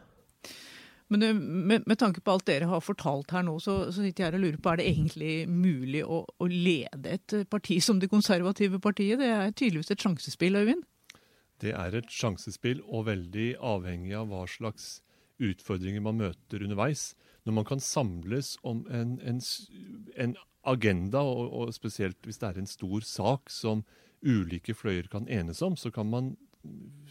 Men 1.14 1.26
med, 1.68 1.84
med, 1.86 1.98
tanke 2.00 2.24
på 2.24 2.34
alt 2.34 2.48
dere 2.48 2.70
har 2.72 2.82
fortalt 2.82 3.34
her 3.36 3.44
nå, 3.46 3.60
så, 3.62 3.92
så 3.94 4.02
sitter 4.02 4.24
jeg 4.24 4.32
her 4.32 4.38
og 4.40 4.44
lurer 4.46 4.62
på 4.64 4.72
er 4.72 4.80
det 4.80 4.88
egentlig 4.90 5.34
mulig 5.52 6.02
å, 6.06 6.24
å, 6.26 6.48
lede 6.50 7.18
et 7.18 7.36
parti 7.52 7.78
som 7.84 8.00
det 8.02 8.10
konservative 8.10 8.80
partiet? 8.82 9.20
Det 9.22 9.30
er 9.30 9.52
tydeligvis 9.52 9.94
et 9.94 10.06
sjansespill, 10.06 10.58
Øyvind? 10.58 10.86
Det 11.62 11.76
er 11.78 12.00
et 12.00 12.10
sjansespill, 12.12 12.82
og 12.90 13.06
veldig 13.12 13.52
avhengig 13.62 14.16
av 14.18 14.32
hva 14.32 14.48
slags 14.50 15.04
utfordringer 15.44 16.02
man 16.04 16.18
møter 16.20 16.66
underveis. 16.66 17.12
Når 17.46 17.58
man 17.60 17.68
kan 17.68 17.84
samles 17.84 18.56
om 18.64 18.86
en, 18.90 19.18
en, 19.22 19.42
en 20.18 20.36
agenda, 20.64 21.22
og, 21.22 21.54
og, 21.54 21.74
spesielt 21.76 22.18
hvis 22.26 22.40
det 22.42 22.50
er 22.50 22.62
en 22.62 22.70
stor 22.70 23.06
sak 23.06 23.52
som 23.54 23.84
ulike 24.24 24.76
fløyer 24.76 25.10
kan 25.12 25.28
enes 25.28 25.62
om, 25.62 25.76
så 25.78 25.92
kan 25.92 26.10
man 26.10 26.34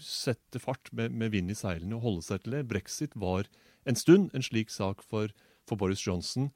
sette 0.01 0.61
fart 0.63 0.91
med, 0.93 1.13
med 1.13 1.33
vind 1.35 1.53
i 1.53 1.57
seilene 1.59 1.99
og 1.99 2.07
holde 2.07 2.27
seg 2.27 2.45
til 2.45 2.57
det. 2.57 2.67
Brexit 2.71 3.17
var 3.19 3.49
en 3.89 3.99
stund 3.99 4.31
en 4.33 4.45
slik 4.45 4.71
sak 4.73 5.03
for, 5.05 5.33
for 5.69 5.81
Boris 5.81 6.05
Johnson. 6.07 6.51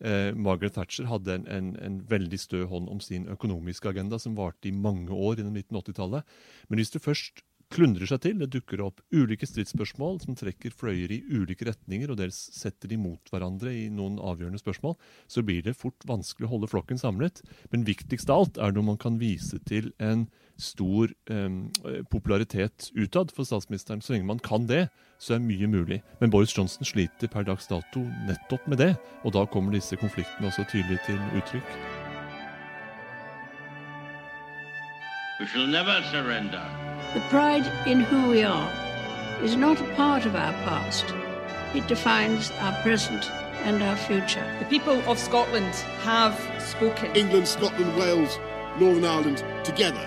Eh, 0.00 0.32
Margaret 0.34 0.74
Thatcher 0.74 1.10
hadde 1.10 1.34
en, 1.34 1.46
en, 1.46 1.70
en, 1.76 2.00
veldig 2.08 2.40
stø 2.40 2.64
hånd 2.70 2.88
om 2.88 3.02
sin 3.04 3.28
økonomiske 3.28 3.92
agenda, 3.92 4.18
som 4.18 4.38
varte 4.38 4.70
i 4.70 4.74
mange 4.74 5.12
år 5.12 5.42
i 5.42 5.46
1980-tallet. 5.46 6.36
Men 6.68 6.80
hvis 6.80 6.94
du 6.94 7.00
først 7.02 7.44
klundrer 7.70 8.08
seg 8.10 8.22
til. 8.24 8.38
Det 8.40 8.50
dukker 8.52 8.82
opp 8.84 9.00
ulike 9.14 9.46
stridsspørsmål 9.48 10.20
som 10.24 10.36
trekker 10.38 10.74
fløyer 10.74 11.12
i 11.14 11.20
ulike 11.30 11.68
retninger, 11.68 12.10
og 12.10 12.18
dels 12.20 12.38
setter 12.56 12.90
de 12.90 12.98
mot 13.00 13.32
hverandre 13.32 13.72
i 13.76 13.86
noen 13.94 14.18
avgjørende 14.18 14.60
spørsmål. 14.60 14.96
Så 15.30 15.44
blir 15.46 15.62
det 15.66 15.78
fort 15.78 16.06
vanskelig 16.08 16.48
å 16.48 16.54
holde 16.56 16.70
flokken 16.70 17.00
samlet. 17.00 17.44
Men 17.70 17.86
viktigst 17.88 18.30
av 18.30 18.44
alt 18.44 18.60
er 18.60 18.74
når 18.74 18.88
man 18.92 19.00
kan 19.00 19.20
vise 19.22 19.62
til 19.70 19.92
en 20.02 20.26
stor 20.60 21.10
eh, 21.30 21.50
popularitet 22.10 22.90
utad 22.94 23.32
for 23.36 23.44
statsministeren. 23.44 24.02
Så 24.02 24.12
lenge 24.12 24.26
man 24.26 24.38
kan 24.38 24.66
det, 24.68 24.88
så 25.18 25.34
er 25.34 25.44
mye 25.44 25.66
mulig. 25.66 26.02
Men 26.20 26.30
Boris 26.30 26.56
Johnson 26.56 26.84
sliter 26.84 27.28
per 27.28 27.42
dags 27.48 27.66
dato 27.66 28.04
nettopp 28.28 28.68
med 28.68 28.78
det, 28.78 28.94
og 29.24 29.34
da 29.36 29.44
kommer 29.44 29.72
disse 29.72 29.96
konfliktene 29.96 30.48
også 30.48 30.64
tydelig 30.70 30.98
til 31.06 31.18
uttrykk. 31.36 31.76
We 35.40 35.46
shall 35.46 35.66
never 35.66 36.02
surrender. 36.12 36.64
The 37.14 37.22
pride 37.30 37.66
in 37.86 38.00
who 38.00 38.30
we 38.30 38.44
are 38.44 38.70
is 39.42 39.56
not 39.56 39.80
a 39.80 39.94
part 39.96 40.26
of 40.26 40.34
our 40.34 40.52
past. 40.64 41.06
It 41.74 41.88
defines 41.88 42.50
our 42.60 42.74
present 42.82 43.30
and 43.64 43.82
our 43.82 43.96
future. 43.96 44.44
The 44.58 44.66
people 44.66 45.00
of 45.10 45.18
Scotland 45.18 45.74
have 46.02 46.34
spoken. 46.60 47.16
England, 47.16 47.48
Scotland, 47.48 47.96
Wales, 47.96 48.38
Northern 48.78 49.04
Ireland, 49.04 49.44
together, 49.64 50.06